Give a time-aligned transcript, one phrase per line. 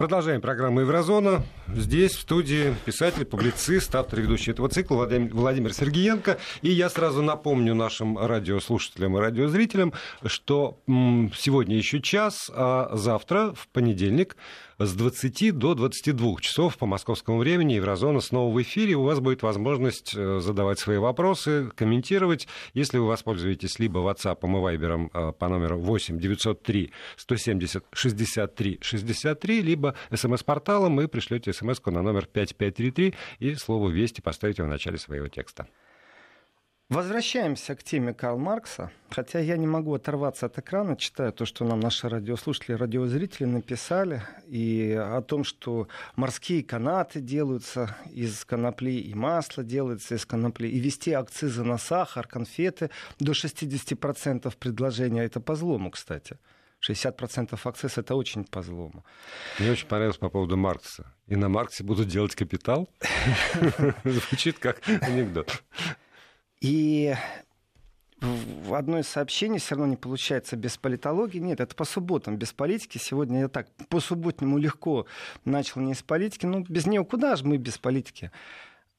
[0.00, 1.42] Продолжаем программу «Еврозона».
[1.68, 6.38] Здесь, в студии, писатель, публицист, автор и ведущий этого цикла Владимир Сергеенко.
[6.62, 9.92] И я сразу напомню нашим радиослушателям и радиозрителям,
[10.24, 14.38] что сегодня еще час, а завтра, в понедельник,
[14.86, 18.94] с 20 до 22 часов по московскому времени Еврозона снова в эфире.
[18.94, 22.48] У вас будет возможность э, задавать свои вопросы, комментировать.
[22.72, 29.94] Если вы воспользуетесь либо WhatsApp и Viber по номеру 8 903 170 63 63, либо
[30.14, 35.66] смс-порталом и пришлете смс на номер 5533 и слово «Вести» поставите в начале своего текста.
[36.90, 38.90] Возвращаемся к теме Карла Маркса.
[39.10, 44.24] Хотя я не могу оторваться от экрана, читая то, что нам наши радиослушатели, радиозрители написали,
[44.48, 50.80] и о том, что морские канаты делаются из конопли, и масло делается из конопли, и
[50.80, 55.22] вести акцизы на сахар, конфеты до 60% предложения.
[55.22, 56.38] Это по злому, кстати.
[56.84, 59.04] 60% акциз это очень по злому.
[59.60, 61.06] Мне очень понравилось по поводу Маркса.
[61.28, 62.88] И на Марксе будут делать капитал.
[64.04, 65.62] Звучит как анекдот.
[66.60, 67.14] И
[68.20, 71.38] в одно из сообщений все равно не получается без политологии.
[71.38, 72.98] Нет, это по субботам, без политики.
[72.98, 75.06] Сегодня я так по субботнему легко
[75.44, 76.44] начал не из политики.
[76.44, 78.30] Ну, без нее куда же мы без политики?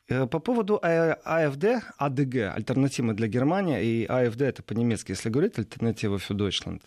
[0.08, 5.60] Э, по поводу а, АФД, АДГ, альтернативы для Германии, и АФД это по-немецки, если говорить,
[5.60, 6.82] альтернатива für Deutschland.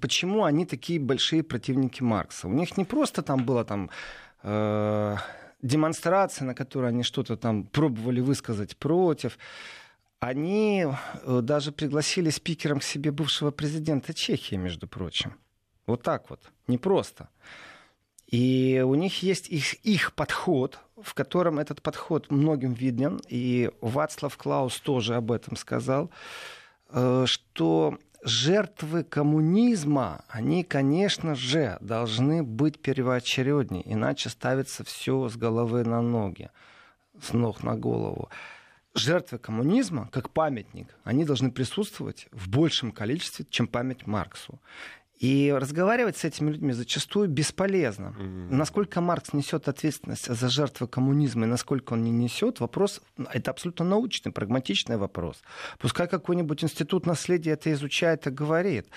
[0.00, 2.48] Почему они такие большие противники Маркса?
[2.48, 3.88] У них не просто там было там
[4.42, 5.16] э,
[5.62, 9.38] демонстрация, на которой они что-то там пробовали высказать против
[10.20, 15.34] они э, даже пригласили спикером к себе бывшего президента Чехии, между прочим.
[15.86, 17.30] Вот так вот, непросто.
[18.26, 24.36] И у них есть их, их подход, в котором этот подход многим виден, и Вацлав
[24.36, 26.10] Клаус тоже об этом сказал,
[26.90, 35.82] э, что жертвы коммунизма, они, конечно же, должны быть первоочереднее, иначе ставится все с головы
[35.84, 36.50] на ноги,
[37.20, 38.28] с ног на голову
[38.94, 44.60] жертвы коммунизма, как памятник, они должны присутствовать в большем количестве, чем память Марксу.
[45.20, 48.14] И разговаривать с этими людьми зачастую бесполезно.
[48.18, 48.54] Mm-hmm.
[48.54, 53.84] Насколько Маркс несет ответственность за жертвы коммунизма и насколько он не несет, вопрос, это абсолютно
[53.84, 55.42] научный, прагматичный вопрос.
[55.78, 58.88] Пускай какой-нибудь институт наследия это изучает и говорит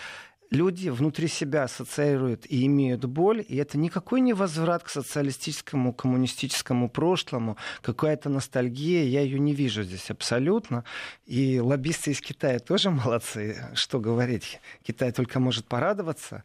[0.53, 6.89] люди внутри себя ассоциируют и имеют боль, и это никакой не возврат к социалистическому, коммунистическому
[6.89, 10.83] прошлому, какая-то ностальгия, я ее не вижу здесь абсолютно.
[11.25, 16.43] И лоббисты из Китая тоже молодцы, что говорить, Китай только может порадоваться.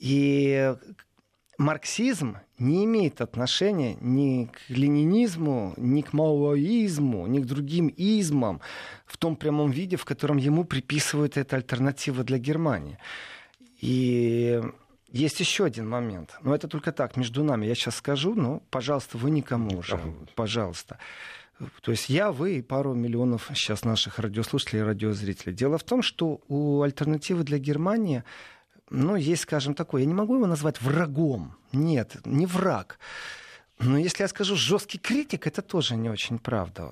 [0.00, 0.74] И
[1.56, 8.60] марксизм не имеет отношения ни к ленинизму, ни к маоизму, ни к другим измам
[9.06, 12.98] в том прямом виде, в котором ему приписывают это альтернатива для Германии.
[13.80, 14.62] И
[15.08, 16.36] есть еще один момент.
[16.42, 17.66] Но это только так, между нами.
[17.66, 19.98] Я сейчас скажу, но, пожалуйста, вы никому уже.
[20.34, 20.98] Пожалуйста.
[21.82, 25.54] То есть я, вы и пару миллионов сейчас наших радиослушателей и радиозрителей.
[25.54, 28.24] Дело в том, что у альтернативы для Германии,
[28.90, 31.56] ну, есть, скажем, такое, я не могу его назвать врагом.
[31.72, 32.98] Нет, не враг.
[33.78, 36.90] Но если я скажу жесткий критик, это тоже не очень правда.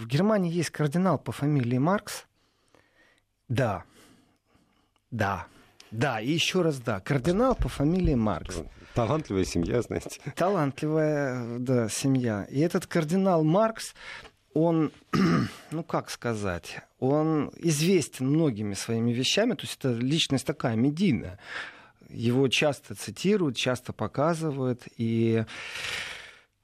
[0.00, 2.24] В Германии есть кардинал по фамилии Маркс.
[3.48, 3.84] Да.
[5.10, 5.46] Да.
[5.94, 6.98] Да, и еще раз да.
[6.98, 8.62] Кардинал по фамилии Маркс.
[8.94, 10.20] Талантливая семья, знаете.
[10.34, 12.46] Талантливая, да, семья.
[12.50, 13.94] И этот кардинал Маркс,
[14.54, 14.90] он,
[15.70, 21.38] ну как сказать, он известен многими своими вещами, то есть это личность такая медийная.
[22.08, 25.44] Его часто цитируют, часто показывают, и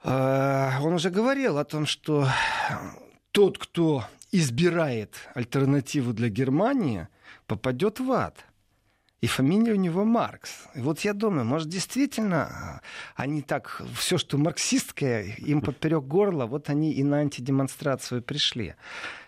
[0.03, 2.29] э, он уже говорил о том, что
[3.31, 7.07] тот, кто избирает альтернативу для Германии,
[7.47, 8.45] попадет в ад
[9.21, 10.51] и фамилия у него Маркс.
[10.75, 12.81] И вот я думаю, может, действительно а,
[13.17, 18.75] они так, все, что марксистское, им поперек горла, вот они и на антидемонстрацию пришли.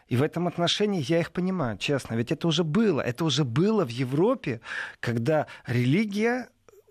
[0.08, 2.14] И в этом отношении я их понимаю, честно.
[2.14, 3.00] Ведь это уже было.
[3.00, 4.60] Это уже было в Европе,
[5.00, 6.48] когда религия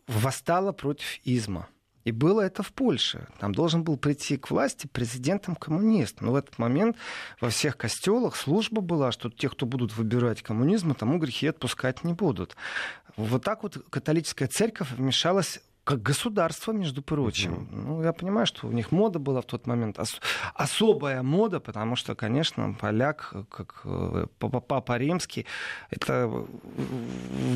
[0.08, 1.68] восстала против изма.
[2.04, 3.28] И было это в Польше.
[3.40, 6.22] Там должен был прийти к власти президентом коммунист.
[6.22, 6.98] Но в этот момент
[7.40, 12.14] во всех костелах служба была, что те, кто будут выбирать коммунизм, тому грехи отпускать не
[12.14, 12.56] будут.
[13.18, 17.54] Вот так вот католическая церковь вмешалась как государство, между прочим.
[17.54, 17.76] Uh-huh.
[17.88, 20.22] Ну, я понимаю, что у них мода была в тот момент ос-
[20.54, 25.48] особая мода, потому что, конечно, поляк, как э, папа римский,
[25.90, 26.46] это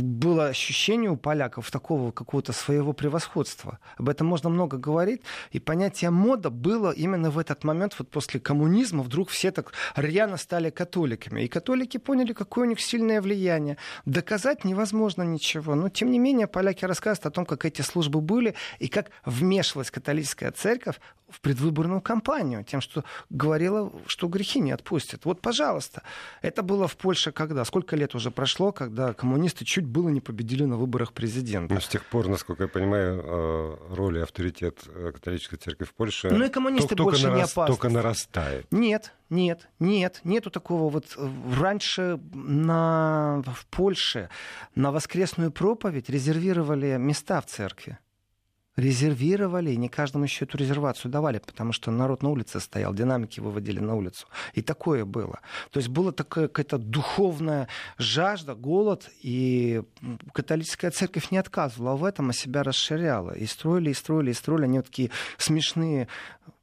[0.02, 3.78] было ощущение у поляков такого какого-то своего превосходства.
[3.98, 5.22] Об этом можно много говорить,
[5.52, 10.38] и понятие мода было именно в этот момент, вот после коммунизма, вдруг все так рьяно
[10.38, 11.42] стали католиками.
[11.42, 13.78] И католики поняли, какое у них сильное влияние.
[14.06, 15.76] Доказать невозможно ничего.
[15.76, 19.12] Но, тем не менее, поляки рассказывают о том, как эти службы чтобы были, и как
[19.26, 25.26] вмешивалась католическая церковь в предвыборную кампанию, тем, что говорила, что грехи не отпустят.
[25.26, 26.04] Вот, пожалуйста.
[26.42, 27.66] Это было в Польше когда?
[27.66, 31.74] Сколько лет уже прошло, когда коммунисты чуть было не победили на выборах президента?
[31.74, 35.94] Ну, с тех пор, насколько я понимаю, э, роль и авторитет э, католической церкви в
[35.94, 37.38] Польше ну, и коммунисты только, больше нарас...
[37.38, 37.76] не опасны.
[37.76, 38.68] только нарастает.
[38.72, 40.92] Нет, нет, нет, нету такого.
[40.92, 41.30] Вот э,
[41.60, 43.42] раньше на...
[43.48, 44.30] в Польше
[44.76, 47.98] на воскресную проповедь резервировали места в церкви
[48.76, 53.40] резервировали, и не каждому еще эту резервацию давали, потому что народ на улице стоял, динамики
[53.40, 54.28] выводили на улицу.
[54.54, 55.40] И такое было.
[55.72, 57.68] То есть была такая какая-то духовная
[57.98, 59.84] жажда, голод, и
[60.34, 63.32] католическая церковь не отказывала в этом, а себя расширяла.
[63.32, 64.64] И строили, и строили, и строили.
[64.66, 66.08] Они вот такие смешные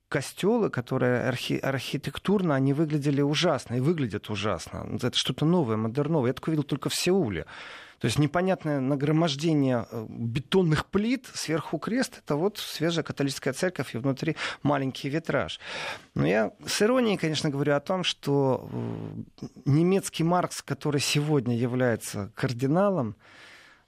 [0.08, 4.86] костелы, которые архи- архитектурно, они выглядели ужасно и выглядят ужасно.
[4.92, 6.28] Это что-то новое, модерновое.
[6.28, 7.46] Я такое видел только в Сеуле.
[8.02, 13.98] То есть непонятное нагромождение э, бетонных плит, сверху крест, это вот свежая католическая церковь и
[13.98, 15.60] внутри маленький витраж.
[16.16, 18.68] Но я с иронией, конечно, говорю о том, что
[19.40, 23.14] э, немецкий Маркс, который сегодня является кардиналом,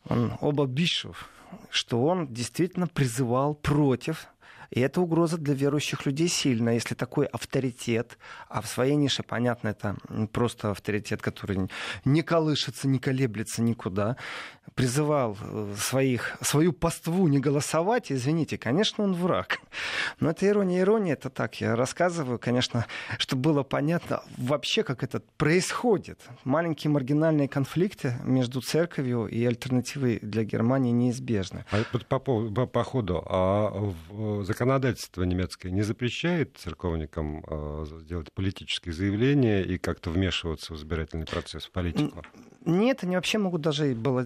[0.08, 1.28] он оба Бишев,
[1.70, 4.28] что он действительно призывал против
[4.70, 6.75] и эта угроза для верующих людей сильная.
[6.75, 8.19] Если такой авторитет,
[8.49, 9.96] а в своей нише, понятно, это
[10.32, 11.69] просто авторитет, который
[12.05, 14.16] не колышется, не колеблется никуда,
[14.75, 19.58] призывал э, своих, свою паству не голосовать, извините, конечно, он враг.
[20.20, 22.87] Но это ирония, ирония, это так, я рассказываю, конечно,
[23.19, 26.20] чтобы было понятно вообще, как это происходит.
[26.44, 31.64] Маленькие маргинальные конфликты между церковью и альтернативой для Германии неизбежны.
[31.70, 33.93] А по, по, по, по ходу, а
[34.55, 41.67] законодательство немецкое не запрещает церковникам а, делать политические заявления и как-то вмешиваться в избирательный процесс,
[41.67, 42.23] в политику?
[42.64, 44.25] Нет, они вообще могут даже было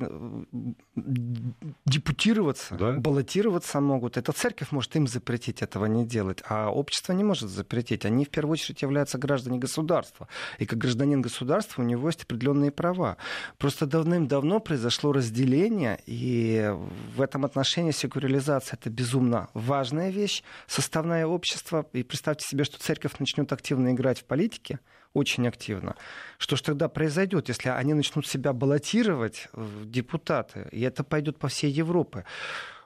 [1.85, 2.93] депутироваться, да?
[2.93, 4.17] баллотироваться могут.
[4.17, 8.05] Эта церковь может им запретить этого не делать, а общество не может запретить.
[8.05, 10.29] Они в первую очередь являются граждане государства.
[10.59, 13.17] И как гражданин государства у него есть определенные права.
[13.59, 16.73] Просто давным-давно произошло разделение, и
[17.17, 21.87] в этом отношении секуляризация это безумно важная вещь, составное общество.
[21.93, 24.79] И представьте себе, что церковь начнет активно играть в политике,
[25.15, 25.97] очень активно.
[26.39, 29.49] Что же тогда произойдет, если они начнут себя баллотировать
[29.85, 32.25] депутаты, и это пойдет по всей Европе?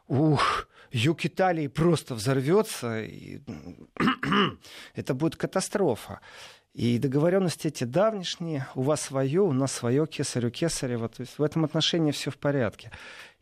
[0.08, 3.40] Ух, юг Италии просто взорвется, и...
[4.94, 6.20] это будет катастрофа.
[6.74, 11.08] И договоренности эти давнишние, у вас свое, у нас свое, кесарю кесарево.
[11.08, 12.90] То есть в этом отношении все в порядке.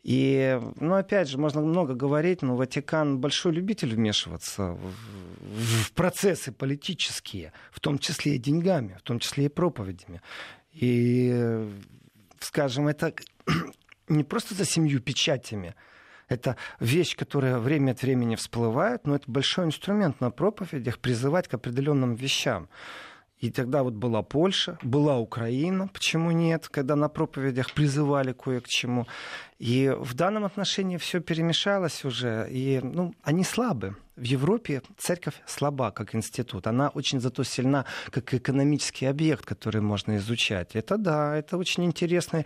[0.03, 4.93] И, ну, опять же, можно много говорить, но Ватикан большой любитель вмешиваться в,
[5.85, 10.21] в процессы политические, в том числе и деньгами, в том числе и проповедями.
[10.73, 11.69] И,
[12.39, 13.13] скажем, это
[14.07, 15.75] не просто за семью печатями,
[16.29, 21.53] это вещь, которая время от времени всплывает, но это большой инструмент на проповедях призывать к
[21.53, 22.69] определенным вещам.
[23.41, 28.67] И тогда вот была Польша, была Украина, почему нет, когда на проповедях призывали кое к
[28.67, 29.07] чему.
[29.57, 33.95] И в данном отношении все перемешалось уже, и ну, они слабы.
[34.15, 36.67] В Европе церковь слаба как институт.
[36.67, 40.75] Она очень зато сильна как экономический объект, который можно изучать.
[40.75, 42.45] Это да, это очень интересный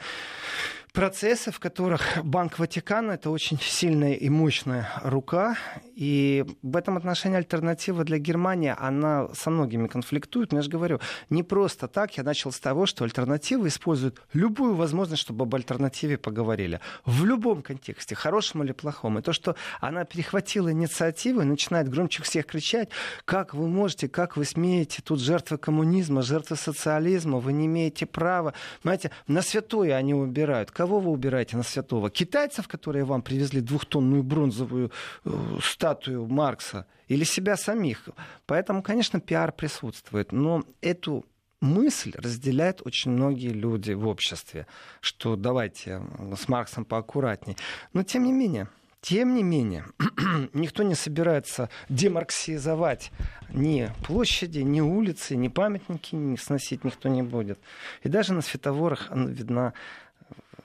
[0.95, 5.57] процессы, в которых Банк Ватикана это очень сильная и мощная рука.
[5.93, 10.51] И в этом отношении альтернатива для Германии, она со многими конфликтует.
[10.51, 10.99] Но я же говорю,
[11.29, 12.17] не просто так.
[12.17, 16.79] Я начал с того, что альтернатива использует любую возможность, чтобы об альтернативе поговорили.
[17.05, 19.19] В любом контексте, хорошем или плохом.
[19.19, 22.89] И то, что она перехватила инициативу и начинает громче всех кричать,
[23.25, 28.53] как вы можете, как вы смеете, тут жертвы коммунизма, жертвы социализма, вы не имеете права.
[28.81, 32.11] Понимаете, на святое они убирают Кого вы убираете на святого?
[32.11, 34.91] Китайцев, которые вам привезли двухтонную бронзовую
[35.23, 35.31] э,
[35.63, 38.07] статую Маркса, или себя самих?
[38.45, 40.31] Поэтому, конечно, пиар присутствует.
[40.31, 41.25] Но эту
[41.59, 44.67] мысль разделяют очень многие люди в обществе,
[45.01, 46.03] что давайте
[46.37, 47.57] с Марксом поаккуратней.
[47.93, 48.67] Но тем не менее,
[49.01, 49.85] тем не менее,
[50.53, 53.11] никто не собирается демарксизовать
[53.49, 57.59] ни площади, ни улицы, ни памятники ни сносить никто не будет.
[58.01, 59.73] И даже на светофорах видна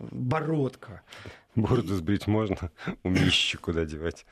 [0.00, 1.02] бородка.
[1.54, 2.70] Бороду сбрить можно,
[3.02, 4.24] умище куда девать.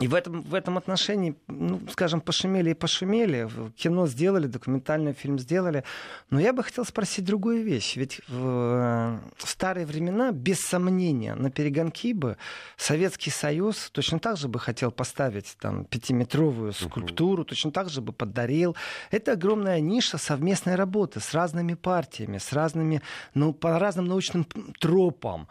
[0.00, 5.38] И в этом, в этом отношении, ну, скажем, пошумели и пошумели, кино сделали, документальный фильм
[5.38, 5.84] сделали.
[6.30, 7.96] Но я бы хотел спросить другую вещь.
[7.96, 12.36] Ведь в, в старые времена, без сомнения, на перегонки бы
[12.76, 17.46] Советский Союз точно так же бы хотел поставить там пятиметровую скульптуру, uh-huh.
[17.46, 18.76] точно так же бы подарил.
[19.12, 23.02] Это огромная ниша совместной работы с разными партиями, с разными,
[23.34, 24.46] ну, по разным научным
[24.80, 25.46] тропам.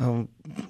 [0.00, 0.26] Э,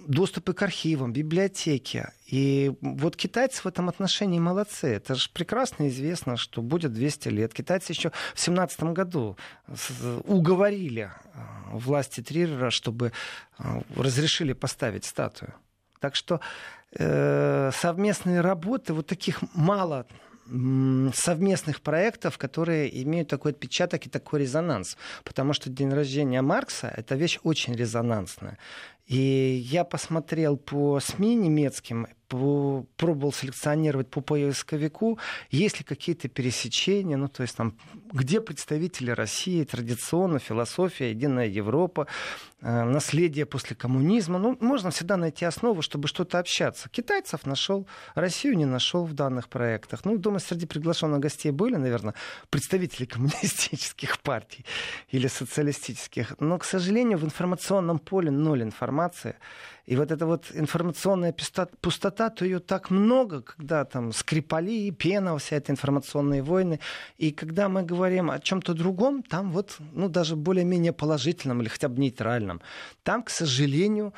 [0.06, 2.08] доступы к архивам, библиотеки.
[2.26, 4.88] И вот китайцы в этом отношении молодцы.
[4.88, 7.54] Это же прекрасно известно, что будет 200 лет.
[7.54, 9.36] Китайцы еще в 17 году
[10.24, 11.38] уговорили э,
[11.72, 13.12] власти Трирера, чтобы
[13.96, 15.54] разрешили поставить статую.
[16.00, 16.40] Так что
[16.92, 20.06] э, совместные работы, вот таких мало
[21.14, 24.96] совместных проектов, которые имеют такой отпечаток и такой резонанс.
[25.22, 28.58] Потому что день рождения Маркса— это вещь очень резонансная.
[29.06, 35.18] И я посмотрел по СМИ немецким, по, пробовал селекционировать по поисковику,
[35.50, 37.76] есть ли какие-то пересечения, ну, то есть там,
[38.12, 42.06] где представители России, традиционно, философия, единая Европа,
[42.60, 44.38] э, наследие после коммунизма.
[44.38, 46.88] Ну, можно всегда найти основу, чтобы что-то общаться.
[46.88, 50.04] Китайцев нашел, Россию не нашел в данных проектах.
[50.04, 52.14] Ну, думаю, среди приглашенных гостей были, наверное,
[52.48, 54.64] представители коммунистических партий
[55.08, 56.36] или социалистических.
[56.38, 58.99] Но, к сожалению, в информационном поле ноль информации.
[59.86, 61.34] И вот эта вот информационная
[61.80, 66.78] пустота, то ее так много, когда там Скрипали, Пена, вся эта информационные войны.
[67.18, 71.88] И когда мы говорим о чем-то другом, там вот, ну, даже более-менее положительном или хотя
[71.88, 72.60] бы нейтральном,
[73.02, 74.12] там, к сожалению,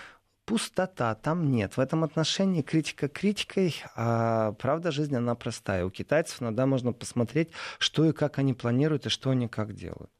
[0.45, 1.77] пустота, там нет.
[1.77, 5.85] В этом отношении критика критикой, а правда жизнь, она простая.
[5.87, 10.11] У китайцев иногда можно посмотреть, что и как они планируют, и что они как делают.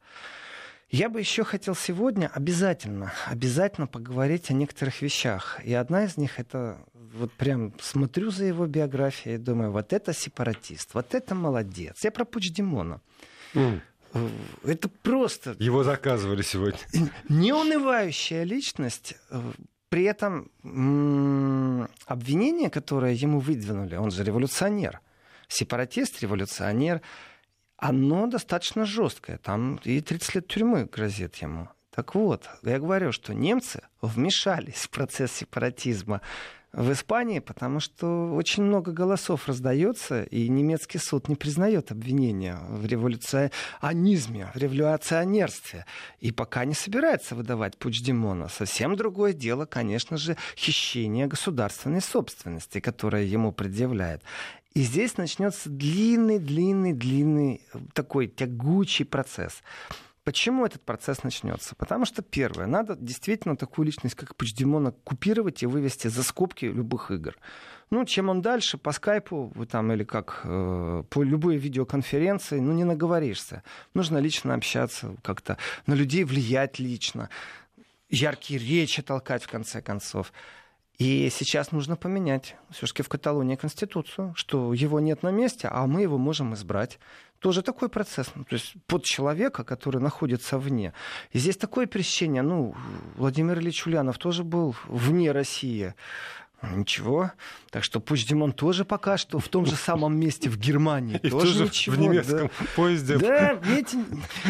[0.93, 5.59] Я бы еще хотел сегодня обязательно, обязательно поговорить о некоторых вещах.
[5.63, 10.13] И одна из них это вот прям смотрю за его биографией и думаю, вот это
[10.13, 12.03] сепаратист, вот это молодец.
[12.03, 13.01] Я про Пучдемона.
[13.55, 13.81] Mm.
[14.65, 15.55] Это просто...
[15.57, 16.77] Его заказывали сегодня.
[17.27, 19.15] Неунывающая личность.
[19.89, 20.51] При этом
[22.05, 25.01] обвинение, которое ему выдвинули, он же революционер.
[25.47, 27.01] Сепаратист, революционер
[27.83, 29.37] оно достаточно жесткое.
[29.37, 31.67] Там и 30 лет тюрьмы грозит ему.
[31.93, 36.21] Так вот, я говорю, что немцы вмешались в процесс сепаратизма
[36.71, 42.85] в Испании, потому что очень много голосов раздается, и немецкий суд не признает обвинения в
[42.85, 45.85] революционизме, в революционерстве.
[46.19, 48.47] И пока не собирается выдавать Пучдемона.
[48.47, 54.23] Совсем другое дело, конечно же, хищение государственной собственности, которое ему предъявляет.
[54.73, 57.61] И здесь начнется длинный, длинный, длинный
[57.93, 59.61] такой тягучий процесс.
[60.23, 61.75] Почему этот процесс начнется?
[61.75, 67.11] Потому что, первое, надо действительно такую личность, как Почдемона, купировать и вывести за скобки любых
[67.11, 67.35] игр.
[67.89, 72.85] Ну, чем он дальше, по скайпу там, или как, э, по любой видеоконференции, ну, не
[72.85, 73.63] наговоришься.
[73.93, 77.29] Нужно лично общаться, как-то на людей влиять лично,
[78.09, 80.31] яркие речи толкать, в конце концов.
[80.97, 86.03] И сейчас нужно поменять все-таки в Каталонии Конституцию, что его нет на месте, а мы
[86.03, 86.99] его можем избрать.
[87.39, 90.93] Тоже такой процесс, ну, то есть под человека, который находится вне.
[91.31, 92.75] И здесь такое пересечение, ну,
[93.17, 95.93] Владимир Ильич Ульянов тоже был вне России.
[96.71, 97.31] Ничего.
[97.71, 101.19] Так что пусть Димон тоже пока что в том же самом месте в Германии.
[101.23, 102.65] И тоже, тоже ничего, в немецком да.
[102.75, 103.17] поезде.
[103.17, 103.97] Да, видите,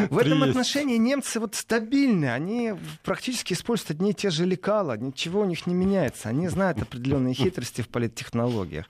[0.09, 2.31] в этом отношении немцы вот стабильны.
[2.31, 4.97] Они практически используют одни и те же лекала.
[4.97, 6.29] Ничего у них не меняется.
[6.29, 8.85] Они знают определенные хитрости в политтехнологиях.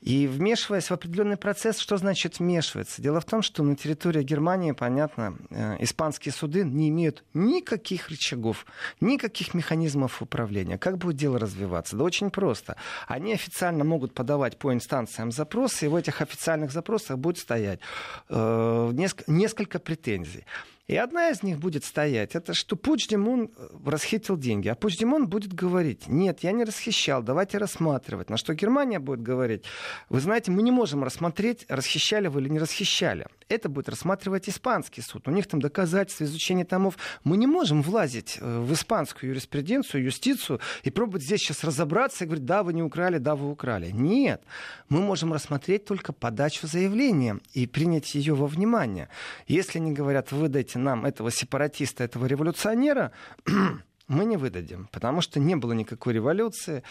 [0.00, 3.02] И вмешиваясь в определенный процесс, что значит вмешиваться?
[3.02, 8.64] Дело в том, что на территории Германии, понятно, э, испанские суды не имеют никаких рычагов,
[9.00, 10.78] никаких механизмов управления.
[10.78, 11.96] Как будет дело развиваться?
[11.96, 12.76] Да очень просто.
[13.08, 17.80] Они официально могут подавать по инстанциям запросы, и в этих официальных запросах будет стоять
[18.28, 20.44] э, несколько, несколько претензий.
[20.88, 24.68] И одна из них будет стоять, это что Пучдемон э, расхитил деньги.
[24.68, 28.30] А Пучдемон будет говорить, нет, я не расхищал, давайте рассматривать.
[28.30, 29.64] На что Германия будет говорить,
[30.08, 33.26] вы знаете, мы не можем рассмотреть, расхищали вы или не расхищали.
[33.48, 35.26] Это будет рассматривать испанский суд.
[35.26, 36.98] У них там доказательства, изучение томов.
[37.24, 42.26] Мы не можем влазить э, в испанскую юриспруденцию, юстицию и пробовать здесь сейчас разобраться и
[42.26, 43.90] говорить, да, вы не украли, да, вы украли.
[43.90, 44.42] Нет.
[44.90, 49.08] Мы можем рассмотреть только подачу заявления и принять ее во внимание.
[49.46, 53.12] Если они говорят, выдайте нам этого сепаратиста, этого революционера,
[54.08, 56.82] мы не выдадим, потому что не было никакой революции,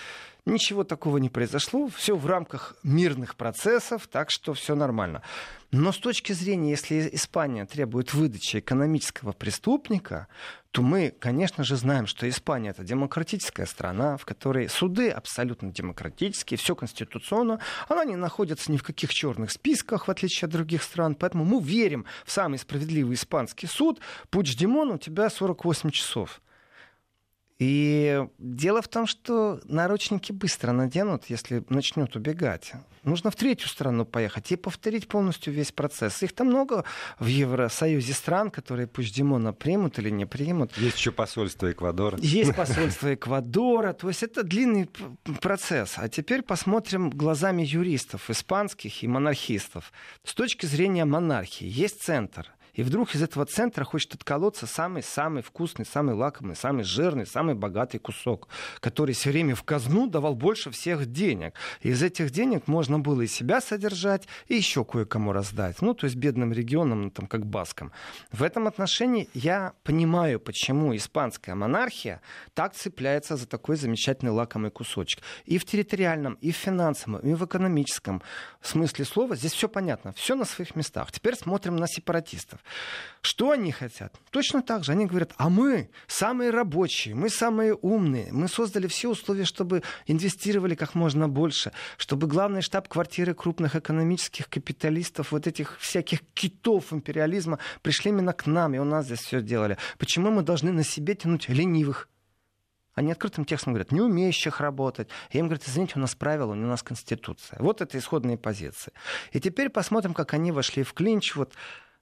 [0.46, 5.24] ничего такого не произошло, все в рамках мирных процессов, так что все нормально.
[5.72, 10.28] Но с точки зрения, если Испания требует выдачи экономического преступника,
[10.72, 16.58] то мы, конечно же, знаем, что Испания это демократическая страна, в которой суды абсолютно демократические,
[16.60, 17.60] все конституционно,
[17.90, 21.62] она не находится ни в каких черных списках, в отличие от других стран, поэтому мы
[21.62, 24.00] верим в самый справедливый испанский суд.
[24.30, 26.42] Пуч Димон, у тебя 48 часов
[27.60, 32.74] И дело в том, что наручники быстро наденут, если начнут убегать.
[33.04, 36.22] Нужно в третью страну поехать и повторить полностью весь процесс.
[36.22, 36.84] Их там много
[37.20, 40.78] в Евросоюзе стран, которые пусть Димона примут или не примут.
[40.78, 42.20] Есть еще посольство Эквадора.
[42.22, 43.94] Есть посольство Эквадора.
[43.94, 44.90] То есть это длинный
[45.42, 45.94] процесс.
[45.98, 49.92] А теперь посмотрим глазами юристов, испанских и монархистов.
[50.24, 55.86] С точки зрения монархии есть центр– и вдруг из этого центра хочет отколоться самый-самый вкусный,
[55.86, 58.48] самый лакомый, самый жирный, самый богатый кусок,
[58.80, 61.56] который все время в казну давал больше всех денег.
[61.82, 65.82] И из этих денег можно было и себя содержать, и еще кое-кому раздать.
[65.82, 67.92] Ну, то есть бедным регионам, ну, там, как баскам.
[68.32, 72.22] В этом отношении я понимаю, почему испанская монархия
[72.54, 75.24] так цепляется за такой замечательный лакомый кусочек.
[75.46, 78.22] И в территориальном, и в финансовом, и в экономическом
[78.62, 81.12] смысле слова здесь все понятно, все на своих местах.
[81.12, 82.60] Теперь смотрим на сепаратистов.
[83.22, 84.16] Что они хотят?
[84.30, 84.92] Точно так же.
[84.92, 90.76] Они говорят, а мы самые рабочие, мы самые умные, мы создали все условия, чтобы инвестировали
[90.76, 98.12] как можно больше, чтобы главный штаб-квартиры крупных экономических капиталистов, вот этих всяких китов империализма пришли
[98.12, 99.78] именно к нам, и у нас здесь все делали.
[99.98, 102.08] Почему мы должны на себе тянуть ленивых?
[102.98, 105.08] Они открытым текстом говорят, не умеющих работать.
[105.32, 107.60] Я им говорю, извините, у нас правила, у нас конституция.
[107.60, 108.92] Вот это исходные позиции.
[109.34, 111.36] И теперь посмотрим, как они вошли в клинч.
[111.36, 111.54] Вот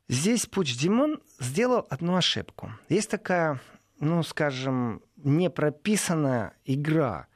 [0.08, 2.72] Здесь Пуч Димон сделал одну ошибку.
[2.90, 3.60] Есть такая,
[4.00, 7.28] ну, скажем, непрописанная игра.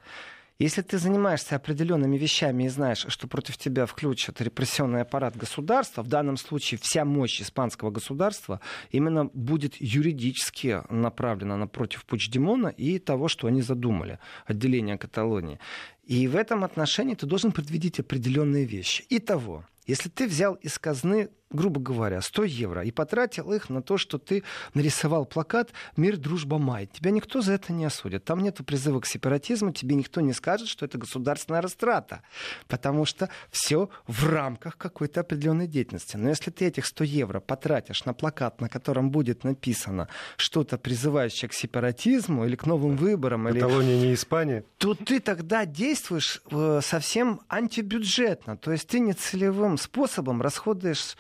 [0.60, 6.10] Если ты занимаешься определенными вещами и знаешь, что против тебя включат репрессионный аппарат государства, в
[6.10, 8.60] данном случае вся мощь испанского государства
[8.92, 15.60] именно будет юридически направлена напротив Пучдемона и того, что они задумали, отделение Каталонии.
[16.04, 19.06] И в этом отношении ты должен предвидеть определенные вещи.
[19.10, 23.98] Итого, если ты взял из казны грубо говоря, 100 евро и потратил их на то,
[23.98, 26.88] что ты нарисовал плакат «Мир, дружба, май».
[26.88, 28.24] Тебя никто за это не осудит.
[28.24, 32.22] Там нет призыва к сепаратизму, тебе никто не скажет, что это государственная растрата,
[32.68, 36.18] потому что все в рамках какой-то определенной деятельности.
[36.18, 41.50] Но если ты этих 100 евро потратишь на плакат, на котором будет написано что-то призывающее
[41.50, 44.08] к сепаратизму или к новым выборам, Каталония или...
[44.08, 48.58] не Испания, то ты тогда действуешь э, совсем антибюджетно.
[48.58, 51.16] То есть ты нецелевым способом расходуешь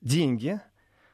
[0.00, 0.60] деньги,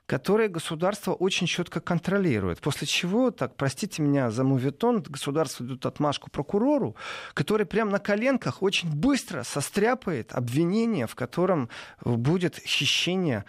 [0.07, 2.61] которые государство очень четко контролирует.
[2.61, 6.95] После чего, так, простите меня за мувитон, государство дает отмашку прокурору,
[7.33, 11.71] который прямо на коленках очень быстро состряпает обвинение, в котором
[12.05, 13.45] будет хищение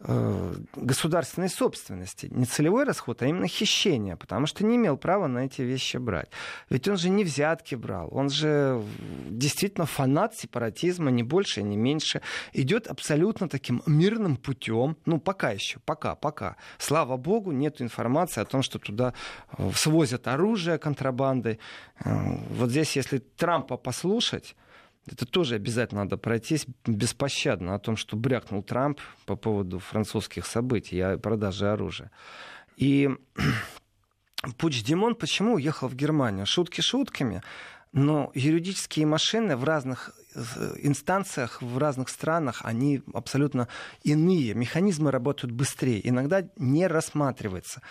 [0.00, 2.28] государственной собственности.
[2.30, 6.28] Не целевой расход, а именно хищение, потому что не имел права на эти вещи брать.
[6.70, 8.80] Ведь он же не взятки брал, он же
[9.28, 12.22] действительно фанат сепаратизма, не больше, не меньше.
[12.52, 16.56] Идет абсолютно таким мирным путем, ну пока еще, пока, пока.
[16.78, 19.14] Слава богу, нет информации о том, что туда
[19.56, 21.58] э, свозят оружие контрабандой.
[22.04, 24.54] Э, вот здесь, если Трампа послушать,
[25.12, 30.98] это тоже обязательно надо пройтись беспощадно о том, что брякнул Трамп по поводу французских событий
[30.98, 32.10] и продажи оружия.
[32.76, 33.10] И
[34.58, 36.46] Пуч Димон почему уехал в Германию?
[36.46, 37.42] Шутки шутками,
[37.92, 43.68] но юридические машины в разных э, инстанциях, в разных странах, они абсолютно
[44.02, 44.54] иные.
[44.54, 46.06] Механизмы работают быстрее.
[46.08, 47.82] Иногда не рассматривается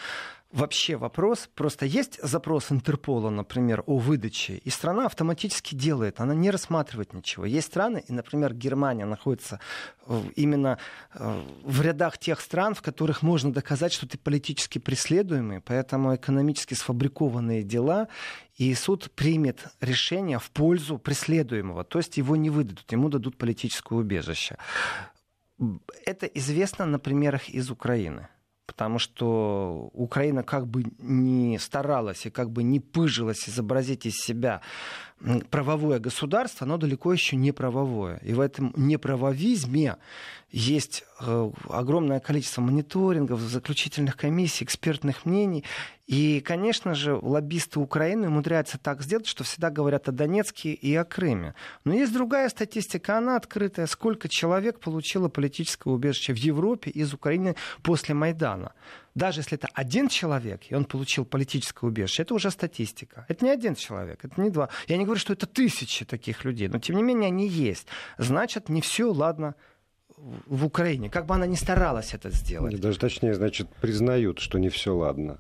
[0.52, 6.52] вообще вопрос, просто есть запрос Интерпола, например, о выдаче, и страна автоматически делает, она не
[6.52, 7.46] рассматривает ничего.
[7.46, 9.60] Есть страны, и, например, Германия находится
[10.36, 10.78] именно
[11.14, 16.74] э, в рядах тех стран, в которых можно доказать, что ты политически преследуемый, поэтому экономически
[16.74, 18.08] сфабрикованные дела,
[18.56, 23.96] и суд примет решение в пользу преследуемого, то есть его не выдадут, ему дадут политическое
[23.96, 24.58] убежище.
[26.06, 28.30] Это известно на примерах из Украины
[28.68, 34.62] потому что Украина как бы не старалась и как бы не пыжилась изобразить из себя
[35.50, 38.18] правовое государство, оно далеко еще не правовое.
[38.18, 39.96] И в этом неправовизме
[40.50, 45.66] есть э, огромное количество мониторингов, заключительных комиссий, экспертных мнений.
[46.06, 51.04] И, конечно же, лоббисты Украины умудряются так сделать, что всегда говорят о Донецке и о
[51.04, 51.54] Крыме.
[51.84, 53.88] Но есть другая статистика, она открытая.
[53.88, 58.74] Сколько человек получило политическое убежище в Европе из Украины после Майдана?
[59.16, 63.26] даже если это один человек, и он получил политическое убежище, это уже статистика.
[63.28, 64.70] Это не один человек, это не два.
[64.88, 67.88] Я не говорю, что это тысячи таких людей, но тем не менее они есть.
[68.20, 69.56] Значит, не все ладно
[70.18, 72.80] в Украине, как бы она ни старалась это сделать.
[72.80, 75.40] Даже точнее, значит, признают, что не все ладно.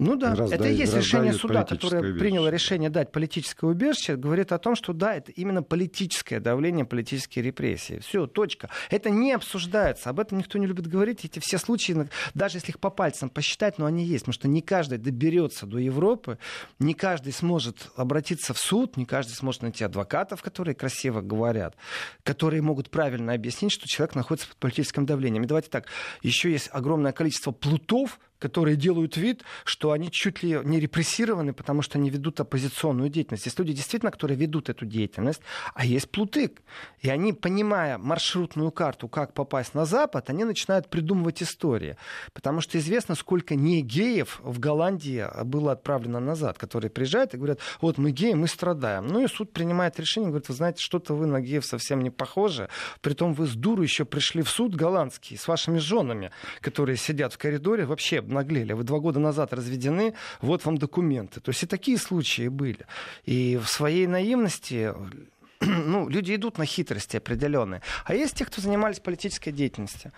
[0.00, 2.18] Ну да, раздают, это и есть решение суда, которое убежище.
[2.18, 7.44] приняло решение дать политическое убежище, говорит о том, что да, это именно политическое давление, политические
[7.44, 7.98] репрессии.
[7.98, 8.70] Все, точка.
[8.88, 11.26] Это не обсуждается, об этом никто не любит говорить.
[11.26, 14.62] Эти все случаи, даже если их по пальцам посчитать, но они есть, потому что не
[14.62, 16.38] каждый доберется до Европы,
[16.78, 21.76] не каждый сможет обратиться в суд, не каждый сможет найти адвокатов, которые красиво говорят,
[22.22, 25.44] которые могут правильно объяснить, что человек находится под политическим давлением.
[25.44, 25.88] И давайте так,
[26.22, 31.82] еще есть огромное количество плутов, которые делают вид, что они чуть ли не репрессированы, потому
[31.82, 33.44] что они ведут оппозиционную деятельность.
[33.44, 35.42] Есть люди, действительно, которые ведут эту деятельность,
[35.74, 36.62] а есть плутык.
[37.00, 41.96] И они, понимая маршрутную карту, как попасть на Запад, они начинают придумывать истории.
[42.32, 47.60] Потому что известно, сколько не геев в Голландии было отправлено назад, которые приезжают и говорят,
[47.80, 49.06] вот мы геи, мы страдаем.
[49.06, 52.68] Ну и суд принимает решение, говорит, вы знаете, что-то вы на геев совсем не похожи.
[53.02, 57.38] Притом вы с дуру еще пришли в суд голландский с вашими женами, которые сидят в
[57.38, 61.40] коридоре, вообще обнаглели, вы два года назад разведены, вот вам документы.
[61.40, 62.86] То есть и такие случаи были.
[63.24, 64.94] И в своей наивности
[65.60, 67.82] ну, люди идут на хитрости определенные.
[68.04, 70.12] А есть те, кто занимались политической деятельностью.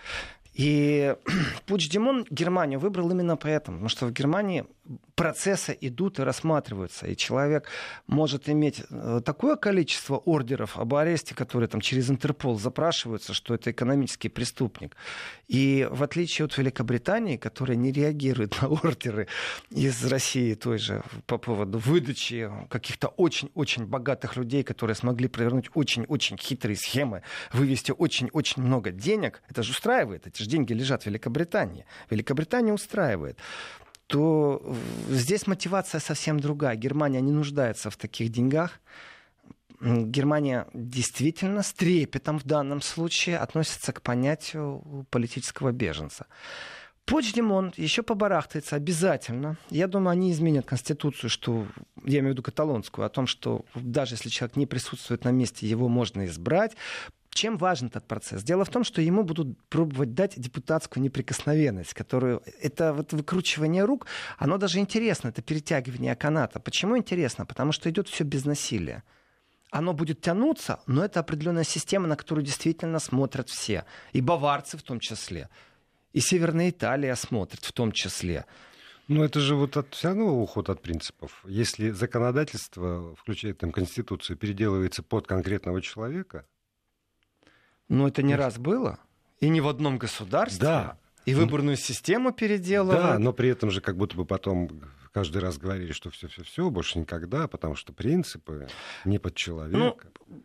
[0.55, 1.15] И
[1.67, 4.65] Пуч Димон Германию выбрал именно поэтому, потому что в Германии
[5.15, 7.07] процессы идут и рассматриваются.
[7.07, 7.69] И человек
[8.07, 13.71] может иметь э, такое количество ордеров об аресте, которые там через Интерпол запрашиваются, что это
[13.71, 14.97] экономический преступник.
[15.49, 19.29] И в отличие от Великобритании, которая не реагирует на ордеры
[19.71, 26.37] из России той же по поводу выдачи каких-то очень-очень богатых людей, которые смогли провернуть очень-очень
[26.37, 30.27] хитрые схемы, вывести очень-очень много денег, это же устраивает.
[30.27, 31.87] Эти же деньги лежат в Великобритании.
[32.11, 33.39] Великобритания устраивает
[34.13, 34.77] то
[35.09, 36.77] здесь мотивация совсем другая.
[36.77, 38.79] Германия не нуждается в таких деньгах.
[39.81, 46.27] Германия действительно с трепетом в данном случае относится к понятию политического беженца.
[47.07, 49.57] Почдемон еще побарахтается обязательно.
[49.71, 51.67] Я думаю, они изменят конституцию, что
[52.05, 55.67] я имею в виду каталонскую, о том, что даже если человек не присутствует на месте,
[55.67, 56.77] его можно избрать.
[57.35, 58.43] Чем важен этот процесс?
[58.43, 62.43] Дело в том, что ему будут пробовать дать депутатскую неприкосновенность, которую...
[62.61, 64.07] Это вот выкручивание рук,
[64.39, 66.61] оно даже интересно, это перетягивание каната.
[66.61, 67.47] Почему интересно?
[67.47, 69.03] Потому что идет все без насилия.
[69.71, 73.87] Оно будет тянуться, но это определенная система, на которую действительно смотрят все.
[74.13, 75.49] И баварцы в том числе.
[76.13, 78.45] И Северная Италия смотрит в том числе.
[79.09, 81.43] Но это же вот от, все равно уход от принципов.
[81.47, 86.45] Если законодательство, включая там Конституцию, переделывается под конкретного человека,
[87.93, 88.99] но это не раз было.
[89.41, 90.61] И не в одном государстве.
[90.61, 90.99] Да.
[91.25, 93.01] И выборную систему переделывают.
[93.01, 94.71] Да, но при этом же как будто бы потом
[95.13, 98.67] каждый раз говорили, что все-все-все, больше никогда, потому что принципы
[99.05, 99.79] не под человека.
[99.79, 100.43] Ну,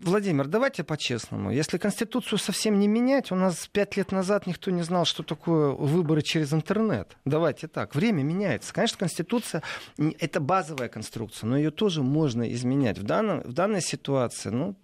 [0.00, 1.50] Владимир, давайте по-честному.
[1.50, 5.70] Если Конституцию совсем не менять, у нас пять лет назад никто не знал, что такое
[5.70, 7.16] выборы через интернет.
[7.24, 7.94] Давайте так.
[7.94, 8.74] Время меняется.
[8.74, 9.62] Конечно, Конституция—
[10.18, 12.98] это базовая конструкция, но ее тоже можно изменять.
[12.98, 14.76] В, данном, в данной ситуации, ну,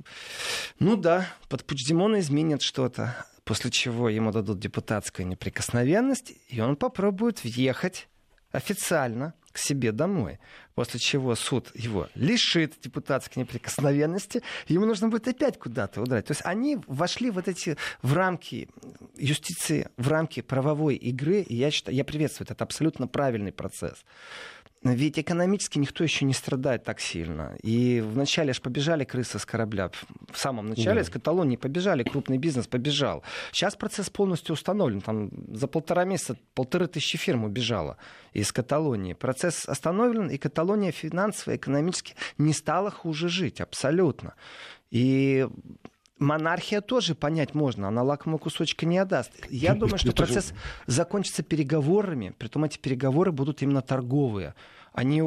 [0.79, 7.45] ну да, под Пучдемона изменят что-то, после чего ему дадут депутатскую неприкосновенность, и он попробует
[7.45, 8.09] въехать
[8.53, 10.39] официально к себе домой.
[10.75, 16.27] После чего суд его лишит депутатской неприкосновенности, ему нужно будет опять куда-то удрать.
[16.27, 18.69] То есть они вошли вот эти в рамки
[19.17, 24.05] юстиции, в рамки правовой игры, и я считаю, я приветствую, это абсолютно правильный процесс.
[24.85, 27.57] Ведь экономически никто еще не страдает так сильно.
[27.63, 29.91] И вначале аж побежали крысы с корабля.
[30.31, 31.01] В самом начале да.
[31.03, 33.23] из Каталонии побежали, крупный бизнес побежал.
[33.53, 35.01] Сейчас процесс полностью установлен.
[35.01, 37.97] Там за полтора месяца полторы тысячи фирм убежало
[38.33, 39.13] из Каталонии.
[39.13, 43.61] Процесс остановлен, и Каталония финансово, экономически не стала хуже жить.
[43.61, 44.35] Абсолютно.
[44.91, 45.47] И
[46.23, 49.33] монархия тоже понять можно, она лакомого кусочка не отдаст.
[49.51, 50.55] Я думаю, что процесс
[50.87, 54.55] закончится переговорами, притом эти переговоры будут именно торговые.
[54.93, 55.23] Они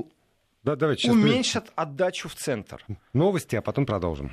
[0.64, 2.84] да, давайте уменьшат отдачу в центр.
[3.14, 4.32] Новости, а потом продолжим.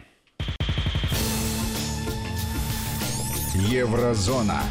[3.54, 4.62] Еврозона.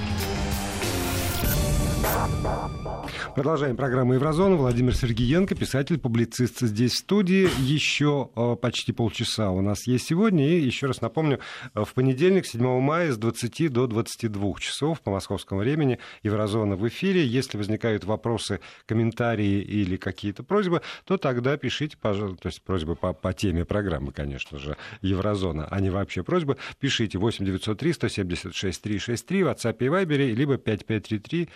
[3.35, 4.57] Продолжаем программу «Еврозона».
[4.57, 7.47] Владимир Сергеенко, писатель, публицист здесь в студии.
[7.61, 10.49] Еще э, почти полчаса у нас есть сегодня.
[10.49, 11.39] И еще раз напомню,
[11.73, 16.85] э, в понедельник, 7 мая, с 20 до 22 часов по московскому времени «Еврозона» в
[16.89, 17.25] эфире.
[17.25, 23.13] Если возникают вопросы, комментарии или какие-то просьбы, то тогда пишите, пожалуйста, то есть просьбы по,
[23.13, 26.57] по теме программы, конечно же, «Еврозона», а не вообще просьбы.
[26.79, 31.49] Пишите 8 903 176 363 в WhatsApp и Viber, либо 5533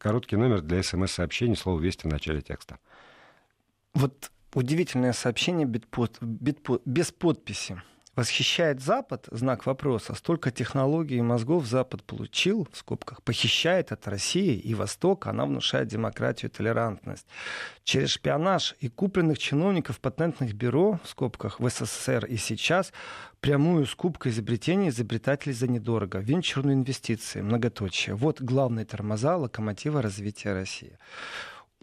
[0.00, 2.78] Короткий номер для смс-сообщений, слово «Вести» в начале текста.
[3.92, 7.82] Вот удивительное сообщение без подписи.
[8.20, 14.58] Восхищает Запад, знак вопроса, столько технологий и мозгов Запад получил, в скобках, похищает от России
[14.58, 17.26] и Востока, она внушает демократию и толерантность.
[17.82, 22.92] Через шпионаж и купленных чиновников патентных бюро, в скобках, в СССР и сейчас,
[23.40, 28.14] прямую скупку изобретений изобретателей за недорого, венчурные инвестиции, многоточие.
[28.16, 30.98] Вот главные тормоза локомотива развития России.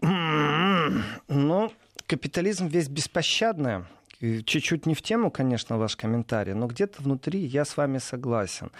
[0.00, 1.72] Но
[2.06, 3.86] капитализм весь беспощадный.
[4.20, 8.72] Чуть-чуть не в тему, конечно, ваш комментарий, но где-то внутри я с вами согласен.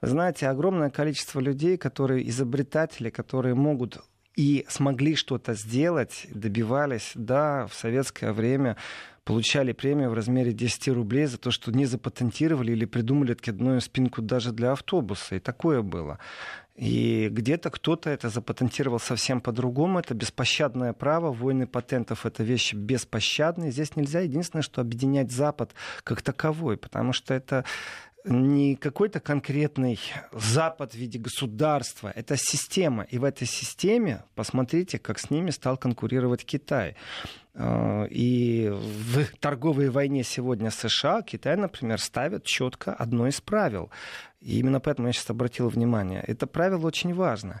[0.00, 3.98] Вы знаете, огромное количество людей, которые изобретатели, которые могут
[4.36, 8.76] и смогли что-то сделать, добивались, да, в советское время
[9.24, 14.22] получали премию в размере 10 рублей за то, что не запатентировали или придумали откидную спинку
[14.22, 15.34] даже для автобуса.
[15.34, 16.20] И такое было.
[16.76, 19.98] И где-то кто-то это запатентировал совсем по-другому.
[19.98, 21.32] Это беспощадное право.
[21.32, 23.70] Войны патентов— это вещи беспощадные.
[23.70, 25.72] Здесь нельзя единственное, что объединять Запад
[26.04, 27.64] как таковой, потому что это
[28.26, 29.98] не какой-то конкретный
[30.32, 33.04] Запад в виде государства, это система.
[33.04, 36.96] И в этой системе, посмотрите, как с ними стал конкурировать Китай.
[37.54, 43.90] Э, и в торговой войне сегодня США Китай, например, ставит четко одно из правил.
[44.40, 46.22] И именно поэтому я сейчас обратил внимание.
[46.26, 47.60] Это правило очень важно.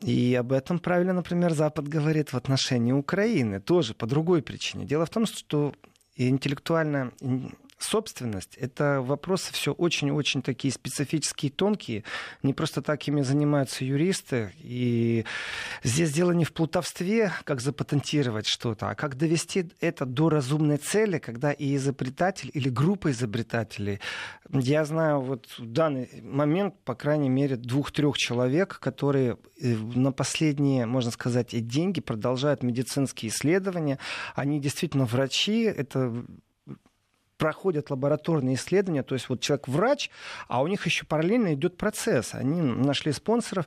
[0.00, 4.84] И об этом правиле, например, Запад говорит в отношении Украины, тоже по другой причине.
[4.84, 5.74] Дело в том, что
[6.14, 7.12] интеллектуальная
[7.78, 12.04] собственность— это вопросы все очень-очень такие специфические, тонкие.
[12.42, 14.52] Не просто так ими занимаются юристы.
[14.58, 15.24] И
[15.82, 21.18] здесь дело не в плутовстве, как запатентировать что-то, а как довести это до разумной цели,
[21.18, 24.00] когда и изобретатель или группа изобретателей.
[24.50, 30.86] Я знаю вот в данный момент, по крайней мере, двух-трех человек, которые э, на последние,
[30.86, 33.98] можно сказать, деньги продолжают медицинские исследования.
[34.34, 36.24] Они действительно врачи, это
[37.38, 40.10] проходят лабораторные исследования, то есть вот человек врач,
[40.48, 42.34] а у них еще параллельно идет процесс.
[42.34, 43.66] Они нашли спонсоров,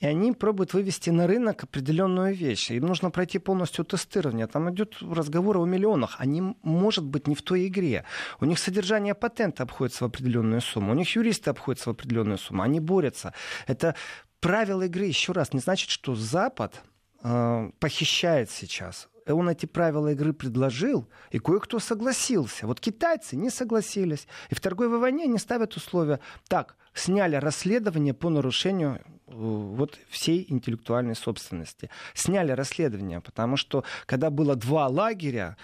[0.00, 2.70] и они пробуют вывести на рынок определенную вещь.
[2.70, 4.46] Им нужно пройти полностью тестирование.
[4.46, 6.16] Там идет разговор о миллионах.
[6.18, 8.04] Они, может быть, не в той игре.
[8.40, 10.92] У них содержание патента обходится в определенную сумму.
[10.92, 12.62] У них юристы обходятся в определенную сумму.
[12.62, 13.34] Они борются.
[13.66, 13.94] Это
[14.40, 16.80] правила игры, еще раз, не значит, что Запад
[17.22, 22.66] э, похищает сейчас он эти правила игры предложил, и кое-кто согласился.
[22.66, 24.26] Вот китайцы не согласились.
[24.50, 26.20] И в торговой войне они ставят условия.
[26.48, 31.90] Так, сняли расследование по нарушению э, вот всей интеллектуальной собственности.
[32.14, 35.56] Сняли расследование, потому что когда было два лагеря,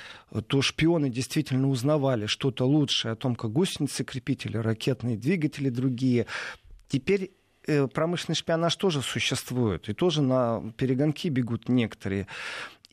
[0.47, 6.27] то шпионы действительно узнавали что-то лучшее о том, как гусеницы крепить или ракетные двигатели другие.
[6.89, 7.33] Теперь
[7.67, 12.27] э, промышленный шпионаж тоже существует, и тоже на перегонки бегут некоторые.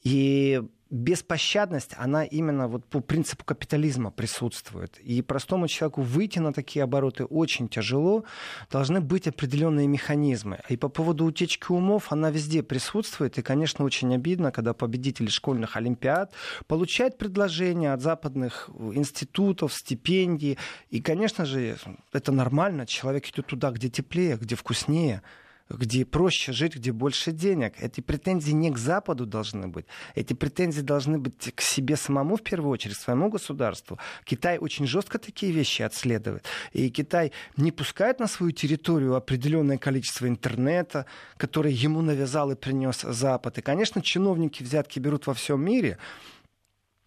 [0.03, 0.61] И
[0.93, 4.99] беспощадность, она именно вот по принципу капитализма присутствует.
[4.99, 8.25] И простому человеку выйти на такие обороты очень тяжело.
[8.69, 10.59] Должны быть определенные механизмы.
[10.69, 13.39] И по поводу утечки умов, она везде присутствует.
[13.39, 16.31] И, конечно, очень обидно, когда победители школьных олимпиад
[16.67, 20.59] получают предложения от западных институтов, стипендий.
[20.91, 21.75] И, конечно же,
[22.11, 22.85] это нормально.
[22.85, 25.23] Человек идет туда, где теплее, где вкуснее
[25.69, 27.73] где проще жить, где больше денег.
[27.81, 29.85] Эти претензии не к Западу должны быть.
[30.15, 33.97] Эти претензии должны быть к себе самому, в первую очередь, своему государству.
[34.25, 36.45] Китай очень жестко такие вещи отследует.
[36.73, 41.05] И Китай не пускает на свою территорию определенное количество интернета,
[41.37, 43.57] которое ему навязал и принес Запад.
[43.57, 45.97] И, конечно, чиновники взятки берут во всем мире,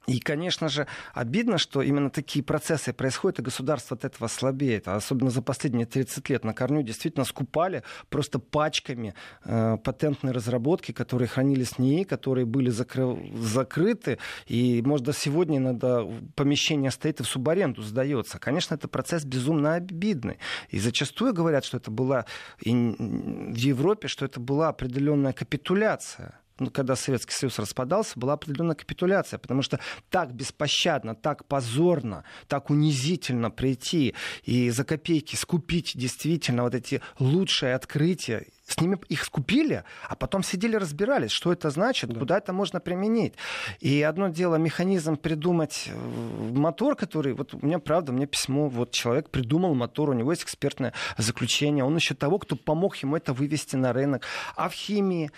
[0.06, 4.86] и, конечно же, обидно, что именно такие процессы происходят, и государство от этого слабеет.
[4.86, 9.14] Особенно за последние 30 лет на корню действительно скупали просто пачками
[9.44, 13.32] э, патентные разработки, которые хранились не которые были закры...
[13.34, 14.18] закрыты.
[14.46, 16.04] И, может, до сегодня иногда
[16.36, 18.38] помещение стоит и в субаренду сдается.
[18.38, 20.38] Конечно, это процесс безумно обидный.
[20.70, 22.26] И зачастую говорят, что это была
[22.60, 28.74] и в Европе, что это была определенная капитуляция ну, когда Советский Союз распадался, была определенная
[28.74, 29.78] капитуляция, потому что
[30.10, 34.14] так беспощадно, так позорно, так унизительно прийти
[34.44, 40.42] и за копейки скупить действительно вот эти лучшие открытия, с ними их скупили, а потом
[40.42, 42.18] сидели, разбирались, что это значит, да.
[42.18, 43.34] куда это можно применить.
[43.80, 48.90] И одно дело механизм придумать э, мотор, который, вот у меня, правда, мне письмо, вот
[48.90, 53.32] человек придумал мотор, у него есть экспертное заключение, он ищет того, кто помог ему это
[53.32, 54.22] вывести на рынок.
[54.56, 55.30] А в химии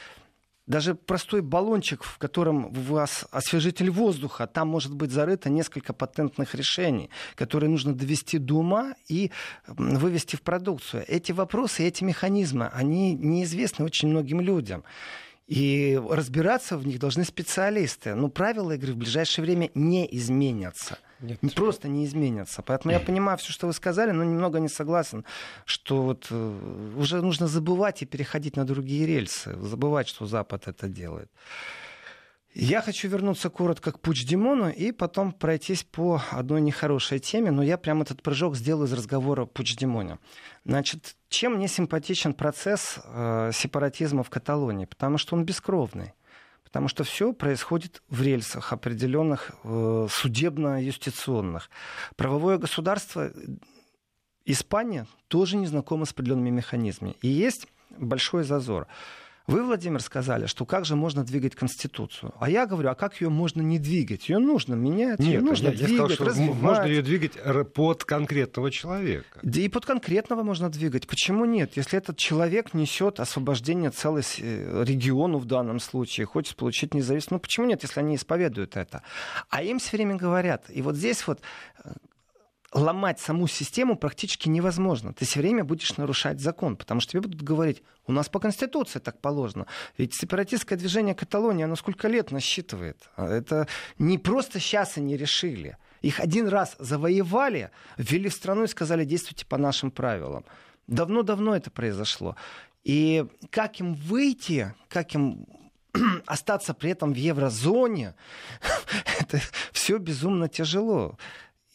[0.68, 6.54] даже простой баллончик, в котором у вас освежитель воздуха, там может быть зарыто несколько патентных
[6.54, 9.32] решений, которые нужно довести до ума и
[9.66, 11.04] вывести в продукцию.
[11.08, 14.84] Эти вопросы, эти механизмы, они неизвестны очень многим людям.
[15.46, 18.14] И разбираться в них должны специалисты.
[18.14, 20.98] Но правила игры в ближайшее время не изменятся.
[21.20, 21.40] Нет.
[21.54, 22.62] Просто не изменятся.
[22.62, 25.24] Поэтому я понимаю все, что вы сказали, но немного не согласен,
[25.64, 30.88] что вот э, уже нужно забывать и переходить на другие рельсы, забывать, что Запад это
[30.88, 31.30] делает.
[32.54, 37.76] Я хочу вернуться коротко к Пучдемону и потом пройтись по одной нехорошей теме, но я
[37.78, 40.18] прям этот прыжок сделаю из разговора о Пучдемоне.
[40.64, 44.86] Значит, чем мне симпатичен процесс э, сепаратизма в Каталонии?
[44.86, 46.14] Потому что он бескровный.
[46.68, 51.70] Потому что все происходит в рельсах определенных э, судебно-юстиционных.
[52.14, 53.32] Правовое государство
[54.44, 57.16] Испания тоже не знакома с определенными механизмами.
[57.22, 58.86] И есть большой зазор.
[59.48, 62.34] Вы, Владимир, сказали, что как же можно двигать Конституцию.
[62.38, 64.28] А я говорю, а как ее можно не двигать?
[64.28, 66.60] Ее нужно менять, Нет, ее нужно я, двигать, я сказал, что развивать.
[66.60, 67.32] можно ее двигать
[67.72, 69.40] под конкретного человека.
[69.42, 71.06] Да и под конкретного можно двигать.
[71.06, 71.78] Почему нет?
[71.78, 77.38] Если этот человек несет освобождение целой э, региону в данном случае, хочет получить независимость, ну
[77.38, 79.02] почему нет, если они исповедуют это?
[79.48, 81.40] А им все время говорят, и вот здесь вот
[81.84, 81.92] э,
[82.72, 85.12] ломать саму систему практически невозможно.
[85.12, 88.98] Ты все время будешь нарушать закон, потому что тебе будут говорить, у нас по Конституции
[88.98, 89.66] так положено.
[89.96, 93.08] Ведь сепаратистское движение Каталонии, оно сколько лет насчитывает?
[93.16, 93.66] А это
[93.98, 95.76] не просто сейчас они решили.
[96.02, 100.44] Их один раз завоевали, ввели в страну и сказали, действуйте по нашим правилам.
[100.86, 102.36] Давно-давно это произошло.
[102.84, 105.46] И как им выйти, как им
[106.26, 108.14] остаться при этом в еврозоне,
[109.20, 109.40] это
[109.72, 111.18] все безумно тяжело.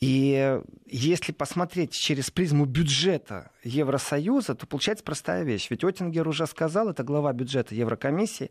[0.03, 5.67] И если посмотреть через призму бюджета Евросоюза, то получается простая вещь.
[5.69, 8.49] Ведь Оттингер уже сказал, это глава бюджета Еврокомиссии,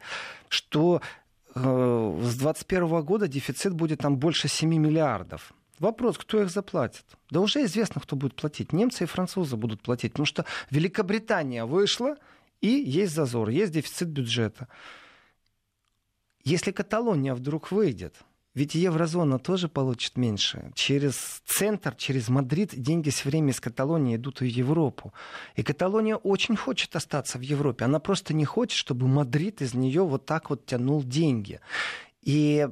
[0.49, 1.03] что
[1.55, 5.53] э, с 2021 года дефицит будет там больше 7 миллиардов.
[5.79, 7.05] Вопрос, кто их заплатит?
[7.29, 8.73] Да уже известно, кто будет платить.
[8.73, 12.17] Немцы и французы будут платить, потому что Великобритания вышла,
[12.63, 14.69] и есть зазор, есть дефицит бюджета.
[16.45, 18.15] Если Каталония вдруг выйдет,
[18.55, 20.73] ведь еврозона тоже получит меньше.
[20.75, 25.15] Через центр, через Мадрид деньги все время из Каталонии идут в Европу.
[25.57, 27.87] И Каталония очень хочет остаться в Европе.
[27.87, 31.61] Она просто не хочет, чтобы Мадрид из нее вот так вот тянул деньги.
[32.21, 32.69] И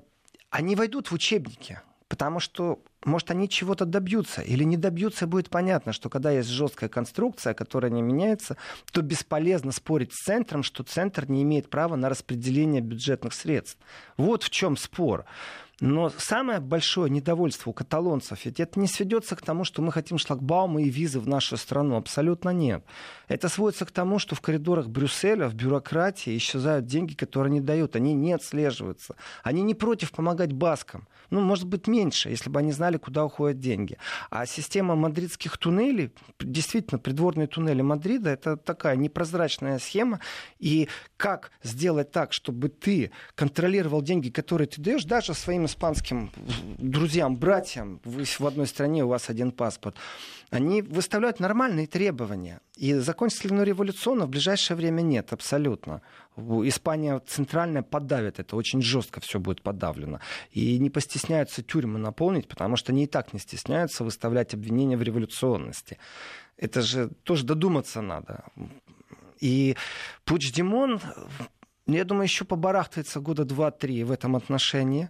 [0.50, 1.80] они войдут в учебники.
[2.08, 6.90] Потому что, может, они чего-то добьются или не добьются, будет понятно, что когда есть жесткая
[6.90, 8.56] конструкция, которая не меняется,
[8.92, 13.78] то бесполезно спорить с центром, что центр не имеет права на распределение бюджетных средств.
[14.16, 15.24] Вот в чем спор.
[15.80, 20.18] Но самое большое недовольство у каталонцев, ведь это не сведется к тому, что мы хотим
[20.18, 21.96] шлагбаумы и визы в нашу страну.
[21.96, 22.84] Абсолютно нет.
[23.28, 27.96] Это сводится к тому, что в коридорах Брюсселя, в бюрократии исчезают деньги, которые они дают.
[27.96, 29.16] Они не отслеживаются.
[29.42, 31.08] Они не против помогать баскам.
[31.30, 33.98] Ну, может быть, меньше, если бы они знали, куда уходят деньги.
[34.30, 40.20] А система мадридских туннелей, действительно, придворные туннели Мадрида, это такая непрозрачная схема.
[40.58, 46.30] И как сделать так, чтобы ты контролировал деньги, которые ты даешь, даже своим испанским
[46.78, 49.96] друзьям, братьям, вы в одной стране, у вас один паспорт,
[50.50, 52.60] они выставляют нормальные требования.
[52.76, 56.00] И закончится ли оно революционно, в ближайшее время нет, абсолютно.
[56.68, 60.20] Испания центральная подавит это, очень жестко все будет подавлено.
[60.50, 65.02] И не постесняются тюрьмы наполнить, потому что они и так не стесняются выставлять обвинения в
[65.02, 65.98] революционности.
[66.56, 68.44] Это же тоже додуматься надо.
[69.40, 69.76] И
[70.24, 71.00] Пучдемон,
[71.86, 75.08] я думаю, еще побарахтается года два-три в этом отношении.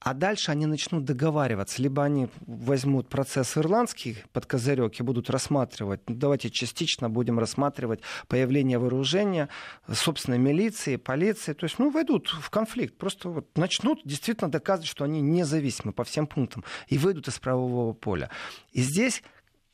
[0.00, 1.82] А дальше они начнут договариваться.
[1.82, 8.00] Либо они возьмут процесс ирландский под козырек и будут рассматривать, ну, давайте частично будем рассматривать
[8.28, 9.48] появление вооружения,
[9.92, 11.52] собственной милиции, полиции.
[11.52, 12.96] То есть, ну, войдут в конфликт.
[12.96, 17.92] Просто вот начнут действительно доказывать, что они независимы по всем пунктам и выйдут из правового
[17.92, 18.30] поля.
[18.72, 19.22] И здесь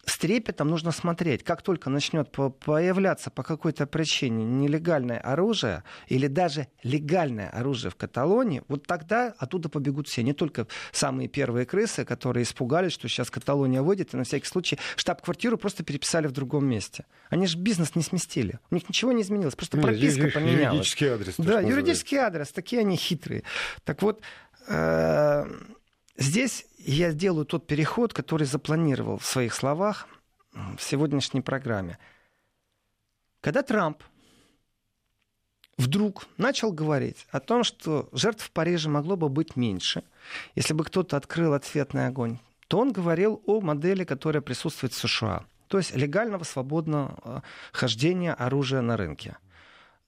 [0.06, 6.68] с трепетом нужно смотреть, как только начнет появляться по какой-то причине нелегальное оружие или даже
[6.82, 12.44] легальное оружие в Каталонии, вот тогда оттуда побегут все, не только самые первые крысы, которые
[12.44, 17.06] испугались, что сейчас Каталония выйдет, и на всякий случай штаб-квартиру просто переписали в другом месте.
[17.30, 20.74] Они же бизнес не сместили, у них ничего не изменилось, просто Нет, прописка поменялась.
[20.74, 21.34] Юридический адрес.
[21.38, 23.42] Да, юридический адрес, такие они хитрые.
[23.84, 24.20] Так вот,
[24.68, 25.44] э,
[26.16, 30.06] здесь я сделаю тот переход, который запланировал в своих словах
[30.52, 31.98] в сегодняшней программе.
[33.40, 34.02] Когда Трамп
[35.76, 40.04] вдруг начал говорить о том, что жертв в Париже могло бы быть меньше,
[40.54, 45.44] если бы кто-то открыл ответный огонь, то он говорил о модели, которая присутствует в США.
[45.68, 47.40] То есть легального свободного э,
[47.72, 49.36] хождения оружия на рынке.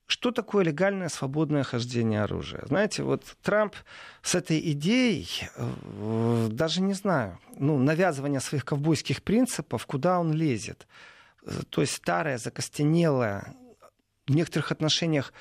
[0.07, 2.63] Что такое легальное свободное хождение оружия?
[2.67, 3.75] Знаете, вот Трамп
[4.23, 10.87] с этой идеей, э, даже не знаю, ну, навязывания своих ковбойских принципов, куда он лезет.
[11.71, 13.55] То есть старая, закостенелая,
[14.27, 15.33] в некоторых отношениях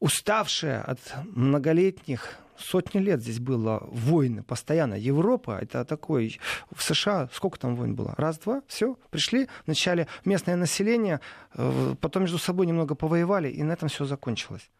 [0.00, 0.98] уставшая от
[1.34, 4.94] многолетних сотни лет здесь было войны постоянно.
[4.94, 6.40] Европа, это такой...
[6.74, 8.14] В США сколько там войн было?
[8.16, 9.48] Раз, два, все, пришли.
[9.66, 11.20] Вначале местное население,
[11.54, 14.70] э, потом между собой немного повоевали, и на этом все закончилось.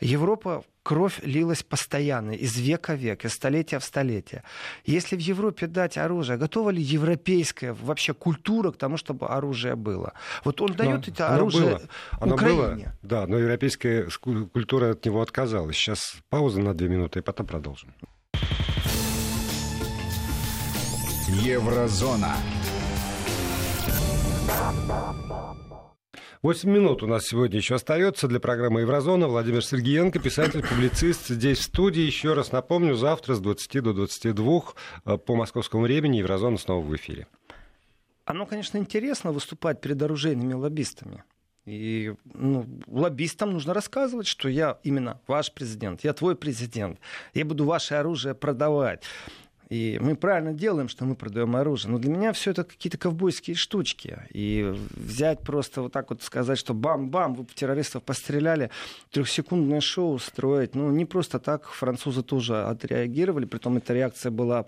[0.00, 4.42] Европа, кровь лилась постоянно, из века в век, из столетия в столетие.
[4.84, 10.12] Если в Европе дать оружие, готова ли европейская вообще культура к тому, чтобы оружие было?
[10.44, 11.82] Вот он дает но, это оружие было.
[12.20, 12.58] Оно Украине.
[12.58, 14.08] Было, да, но европейская
[14.52, 15.76] культура от него отказалась.
[15.76, 17.94] Сейчас пауза на две минуты, и потом продолжим.
[21.28, 22.34] Еврозона.
[26.42, 29.26] 8 минут у нас сегодня еще остается для программы «Еврозона».
[29.26, 32.02] Владимир Сергеенко, писатель, публицист, здесь в студии.
[32.02, 34.62] Еще раз напомню, завтра с 20 до 22
[35.04, 37.26] э, по московскому времени «Еврозона» снова в эфире.
[38.24, 41.24] Оно, конечно, интересно выступать перед оружейными лоббистами.
[41.66, 47.00] И ну, лоббистам нужно рассказывать, что я именно ваш президент, я твой президент,
[47.34, 49.02] я буду ваше оружие продавать.
[49.68, 51.92] И мы правильно делаем, что мы продаем оружие.
[51.92, 54.18] Но для меня все это какие-то ковбойские штучки.
[54.30, 58.70] И взять просто вот так вот сказать, что бам-бам, вы террористов постреляли,
[59.10, 60.74] трехсекундное шоу строить.
[60.74, 63.44] Ну, не просто так французы тоже отреагировали.
[63.44, 64.64] Притом эта реакция была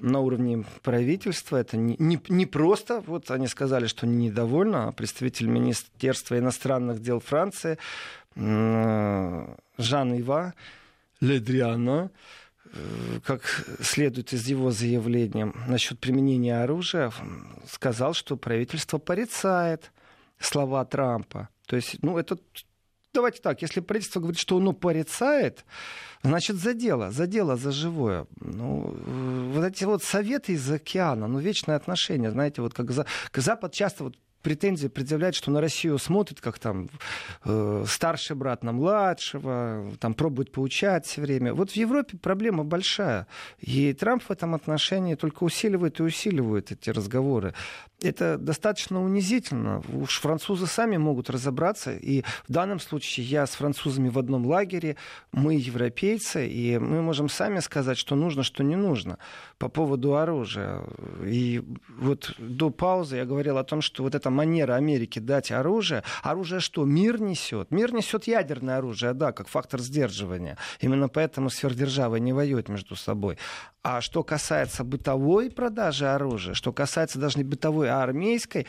[0.00, 1.56] на уровне правительства.
[1.56, 7.02] Это не, не, не просто, вот они сказали, что они недовольны, а представитель Министерства иностранных
[7.02, 7.76] дел Франции
[8.36, 9.64] Жан-Ива
[11.20, 12.08] Ледриано Э,
[13.24, 13.42] как
[13.80, 17.12] следует из его заявления насчет применения оружия,
[17.70, 19.92] сказал, что правительство порицает
[20.38, 21.48] слова Трампа.
[21.66, 22.38] То есть, ну, это
[23.14, 25.64] давайте так, если правительство говорит, что оно порицает,
[26.22, 28.26] значит, за дело, за дело, за живое.
[28.40, 28.94] Ну,
[29.54, 34.04] вот эти вот советы из океана, ну, вечное отношение, знаете, вот как за, Запад часто
[34.04, 36.88] вот претензии предъявляет, что на Россию смотрит, как там
[37.44, 41.52] э, старший брат на младшего, там пробует поучать все время.
[41.54, 43.26] Вот в Европе проблема большая.
[43.58, 47.54] И Трамп в этом отношении только усиливает и усиливает эти разговоры.
[48.02, 49.82] Это достаточно унизительно.
[49.92, 51.92] Уж французы сами могут разобраться.
[51.92, 54.96] И в данном случае я с французами в одном лагере,
[55.32, 59.18] мы европейцы, и мы можем сами сказать, что нужно, что не нужно
[59.64, 60.82] по поводу оружия.
[61.24, 61.62] И
[61.98, 66.60] вот до паузы я говорил о том, что вот эта манера Америки дать оружие, оружие
[66.60, 66.84] что?
[66.84, 67.70] Мир несет.
[67.70, 70.58] Мир несет ядерное оружие, да, как фактор сдерживания.
[70.80, 73.38] Именно поэтому сверхдержавы не воюют между собой.
[73.86, 78.66] А что касается бытовой продажи оружия, что касается даже не бытовой, а армейской,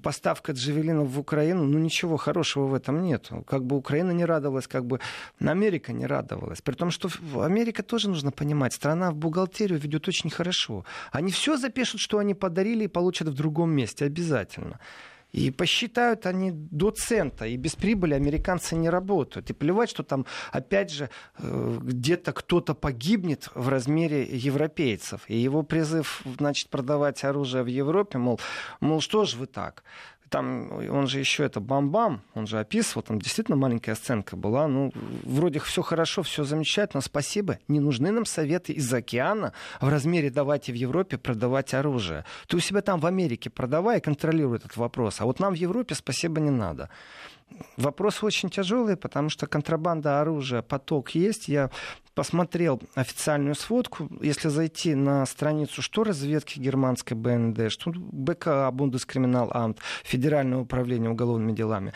[0.00, 3.30] поставка джавелинов в Украину, ну ничего хорошего в этом нет.
[3.48, 5.00] Как бы Украина не радовалась, как бы
[5.40, 6.62] Америка не радовалась.
[6.62, 7.08] При том, что
[7.42, 10.84] Америка тоже нужно понимать, страна в бухгалтерию ведет очень хорошо.
[11.10, 14.78] Они все запишут, что они подарили и получат в другом месте обязательно.
[15.34, 17.44] И посчитают они до цента.
[17.44, 19.50] И без прибыли американцы не работают.
[19.50, 25.22] И плевать, что там, опять же, э, где-то кто-то погибнет в размере европейцев.
[25.26, 28.38] И его призыв, значит, продавать оружие в Европе, мол,
[28.80, 29.82] мол, что ж вы так?
[30.34, 34.90] Там он же еще это бам-бам, он же описывал, там действительно маленькая сценка была, ну,
[35.22, 40.72] вроде все хорошо, все замечательно, спасибо, не нужны нам советы из океана в размере давайте
[40.72, 42.24] в Европе продавать оружие.
[42.48, 45.56] Ты у себя там в Америке продавай и контролируй этот вопрос, а вот нам в
[45.56, 46.88] Европе спасибо не надо.
[47.76, 51.46] Вопрос очень тяжелый, потому что контрабанда оружия, поток есть.
[51.46, 51.70] Я
[52.14, 54.08] посмотрел официальную сводку.
[54.20, 61.92] Если зайти на страницу что разведки германской БНД, что БКА, Бундескриминаламт, Федеральное управление уголовными делами,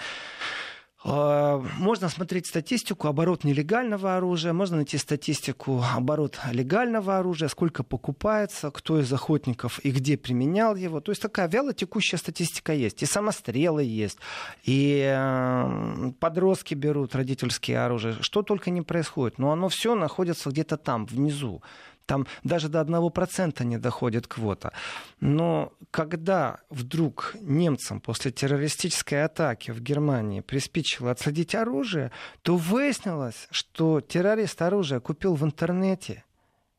[1.05, 8.99] можно смотреть статистику оборот нелегального оружия, можно найти статистику оборот легального оружия, сколько покупается, кто
[8.99, 11.01] из охотников и где применял его.
[11.01, 13.03] То есть такая вяло текущая статистика есть.
[13.03, 14.19] И самострелы есть,
[14.65, 18.17] и э, подростки берут родительские оружие.
[18.21, 19.39] Что только не происходит.
[19.39, 21.63] Но оно все находится где-то там, внизу.
[22.09, 24.73] Там даже до 1% не доходит квота.
[25.21, 34.01] Но когда вдруг немцам после террористической атаки в Германии приспичило отсадить оружие, то выяснилось, что
[34.01, 36.25] террорист оружие купил в интернете.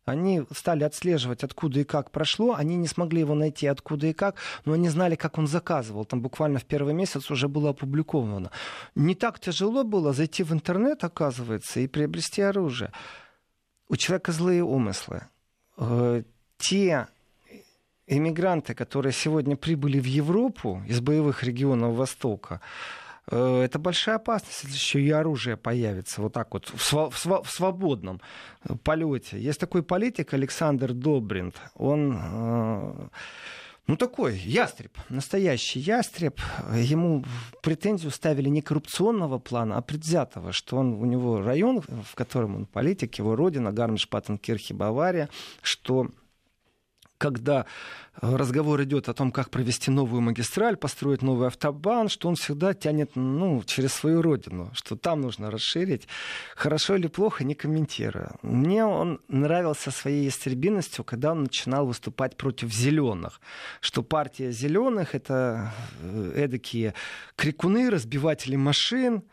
[0.05, 2.55] Они стали отслеживать, откуда и как прошло.
[2.55, 4.33] Они не смогли его найти, откуда и как,
[4.65, 6.05] но они знали, как он заказывал.
[6.05, 8.49] Там буквально в первый месяц уже было опубликовано.
[8.95, 12.91] Не так тяжело было зайти в интернет, оказывается, и приобрести оружие
[13.89, 15.23] у человека злые умыслы.
[15.77, 16.23] Э,
[16.57, 17.07] те
[18.07, 22.61] иммигранты, которые сегодня прибыли в Европу из боевых регионов Востока,
[23.31, 27.43] э, это большая опасность, если еще и оружие появится вот так вот в, св- в,
[27.43, 28.21] в свободном
[28.83, 29.39] полете.
[29.39, 31.55] Есть такой политик Александр Добринт.
[31.75, 33.07] Он э,
[33.89, 36.39] ну, такой ястреб, настоящий ястреб.
[36.75, 37.25] Ему
[37.63, 42.65] претензию ставили не коррупционного плана, а предвзятого, что он, у него район, в котором он
[42.67, 45.27] политик, его родина, Гармиш-Паттенкирхе, Бавария,
[45.63, 46.11] что
[47.19, 47.65] когда
[48.21, 52.73] э, разговор идет о том, как провести новую магистраль, построить новый автобан, что он всегда
[52.73, 56.07] тянет ну, через свою родину, что там нужно расширить.
[56.55, 58.31] Хорошо или плохо, не комментирую.
[58.41, 63.41] Мне он нравился своей истребинностью, когда он начинал выступать против зеленых,
[63.81, 66.93] что партия зеленых это э, эдакие
[67.35, 69.23] крикуны, разбиватели машин,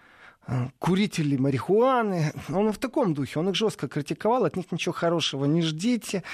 [0.49, 2.32] э, курители марихуаны.
[2.49, 6.24] Он в таком духе, он их жестко критиковал, от них ничего хорошего не ждите.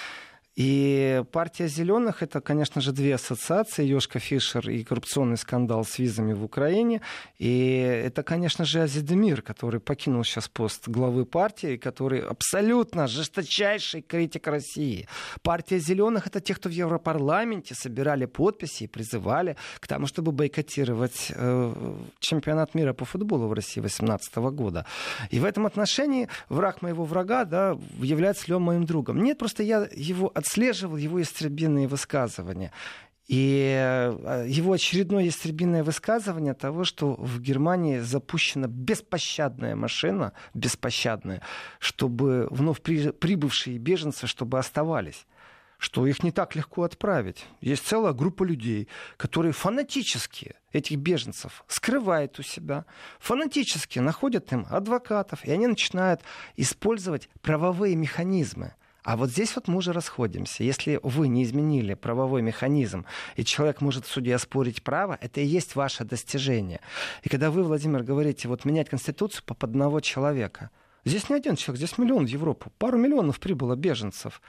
[0.55, 6.35] И партия зеленых это, конечно же, две ассоциации, Ёшка Фишер и коррупционный скандал с визами
[6.35, 7.01] в Украине.
[7.39, 14.47] И это, конечно же, Азидемир, который покинул сейчас пост главы партии, который абсолютно жесточайший критик
[14.47, 15.09] России.
[15.43, 21.33] Партия зеленых это те, кто в Европарламенте собирали подписи и призывали к тому, чтобы бойкотировать
[21.35, 24.85] э, чемпионат мира по футболу в России 2018 года.
[25.31, 29.23] И в этом отношении враг моего врага да, является ли он моим другом.
[29.23, 32.73] Нет, просто я его отслеживал его истребинные высказывания.
[33.29, 41.41] И э, его очередное истребинное высказывание того, что в Германии запущена беспощадная машина, беспощадная,
[41.79, 45.27] чтобы вновь прибывшие беженцы, чтобы оставались
[45.79, 47.45] что их не так легко отправить.
[47.61, 48.87] Есть целая группа людей,
[49.17, 52.85] которые фанатически этих беженцев скрывают у себя,
[53.19, 56.21] фанатически находят им адвокатов, и они начинают
[56.55, 60.63] использовать правовые механизмы а вот здесь вот мы уже расходимся.
[60.63, 63.05] Если вы не изменили правовой механизм,
[63.37, 66.81] и человек может в суде оспорить право, это и есть ваше достижение.
[67.23, 70.71] И когда вы, Владимир, говорите, вот менять Конституцию по одного человека,
[71.05, 72.71] Здесь не один человек, здесь миллион в Европу.
[72.79, 74.41] Пару миллионов прибыло беженцев.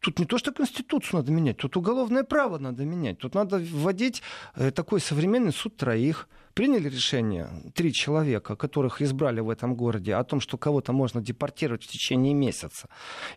[0.00, 3.18] Тут не то, что Конституцию надо менять, тут уголовное право надо менять.
[3.18, 4.20] Тут надо вводить
[4.56, 10.24] э, такой современный суд троих– приняли решение, три человека, которых избрали в этом городе, о
[10.24, 12.88] том, что кого-то можно депортировать в течение месяца.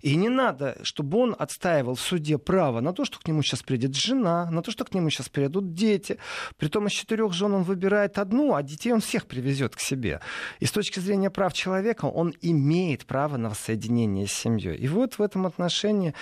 [0.02, 3.64] И не надо, чтобы он отстаивал в суде право на то, что к нему сейчас
[3.64, 6.18] придет жена, на то, что к нему сейчас придут дети.
[6.58, 10.22] Притом из четырех жен он выбирает одну, а детей он всех привезет к себе.
[10.60, 14.78] И с точки зрения прав человека он имеет право на воссоединение с семьей.
[14.78, 16.14] И вот в этом отношении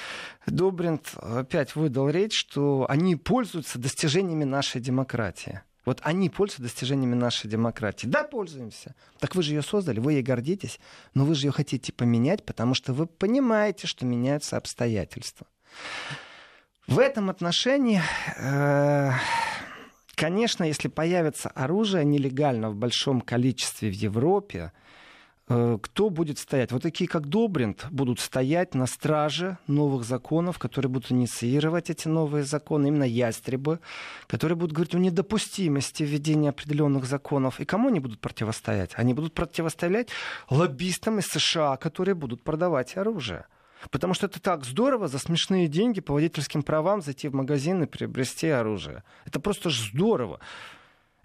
[0.48, 5.62] Добринт опять выдал речь, что они пользуются достижениями нашей демократии.
[5.86, 8.08] Вот они пользуются достижениями нашей демократии.
[8.08, 8.96] Да, пользуемся.
[9.20, 10.80] Так вы же ее создали, вы ей гордитесь,
[11.14, 15.48] но вы же ее хотите поменять, потому что вы понимаете, что меняются обстоятельства.
[16.88, 18.02] В этом отношении,
[18.38, 19.12] э,
[20.16, 24.72] конечно, если появится оружие нелегально в большом количестве в Европе,
[25.48, 26.72] кто будет стоять?
[26.72, 32.44] Вот такие, как Добринт, будут стоять на страже новых законов, которые будут инициировать эти новые
[32.44, 33.80] законы, именно ястребы,
[34.26, 37.60] которые будут говорить о недопустимости введения определенных законов.
[37.60, 38.92] И кому они будут противостоять?
[38.96, 40.10] Они будут противостоять
[40.50, 43.46] лоббистам из США, которые будут продавать оружие.
[43.92, 47.86] Потому что это так здорово за смешные деньги по водительским правам зайти в магазин и
[47.86, 49.04] приобрести оружие.
[49.26, 50.40] Это просто здорово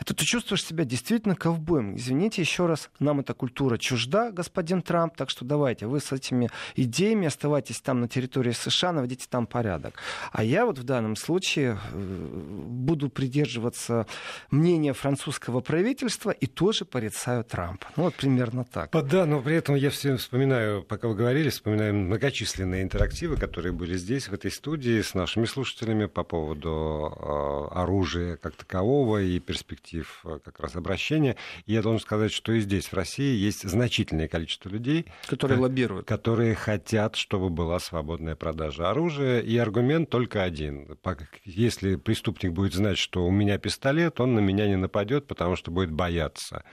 [0.01, 1.97] это ты чувствуешь себя действительно ковбоем.
[1.97, 6.49] Извините еще раз, нам эта культура чужда, господин Трамп, так что давайте, вы с этими
[6.75, 9.95] идеями оставайтесь там на территории США, наводите там порядок.
[10.33, 14.07] А я вот в данном случае э, буду придерживаться
[14.51, 17.89] мнения французского правительства и тоже порицаю Трампа.
[17.97, 18.91] Ну вот примерно так.
[18.93, 23.97] Да, но при этом я все вспоминаю, пока вы говорили, вспоминаю многочисленные интерактивы, которые были
[23.97, 29.90] здесь, в этой студии, с нашими слушателями по поводу э, оружия как такового и перспектив
[29.91, 31.37] коллектив э, как раз обращения.
[31.67, 35.61] И я должен сказать, что и здесь, в России, есть значительное количество людей, которые э,
[35.61, 39.41] лоббируют, которые хотят, чтобы была свободная продажа оружия.
[39.41, 40.97] И аргумент только один.
[41.45, 45.71] Если преступник будет знать, что у меня пистолет, он на меня не нападет, потому что
[45.71, 46.65] будет бояться.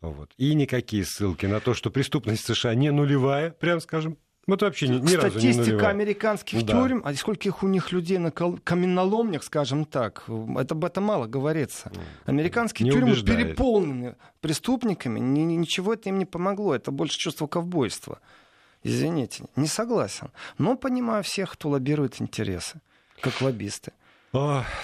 [0.00, 0.30] Вот.
[0.36, 4.16] И никакие ссылки на то, что преступность США не нулевая, прям скажем,
[4.48, 6.72] вот вообще ни, ни Статистика разу не американских да.
[6.72, 10.24] тюрем, а сколько их у них людей на каменоломнях, скажем так,
[10.56, 11.92] это, об этом мало говорится.
[12.24, 13.48] Американские не тюрьмы убеждает.
[13.48, 18.20] переполнены преступниками, ни, ничего это им не помогло, это больше чувство ковбойства.
[18.82, 20.30] Извините, не согласен.
[20.56, 22.80] Но понимаю всех, кто лоббирует интересы,
[23.20, 23.92] как лоббисты.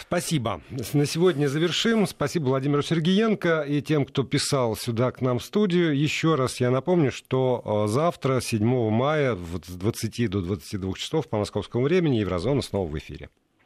[0.01, 0.63] Спасибо.
[0.95, 2.07] На сегодня завершим.
[2.07, 5.95] Спасибо Владимиру Сергеенко и тем, кто писал сюда к нам в студию.
[5.95, 11.85] Еще раз я напомню, что завтра, 7 мая, с 20 до 22 часов по московскому
[11.85, 13.29] времени Еврозона снова в эфире.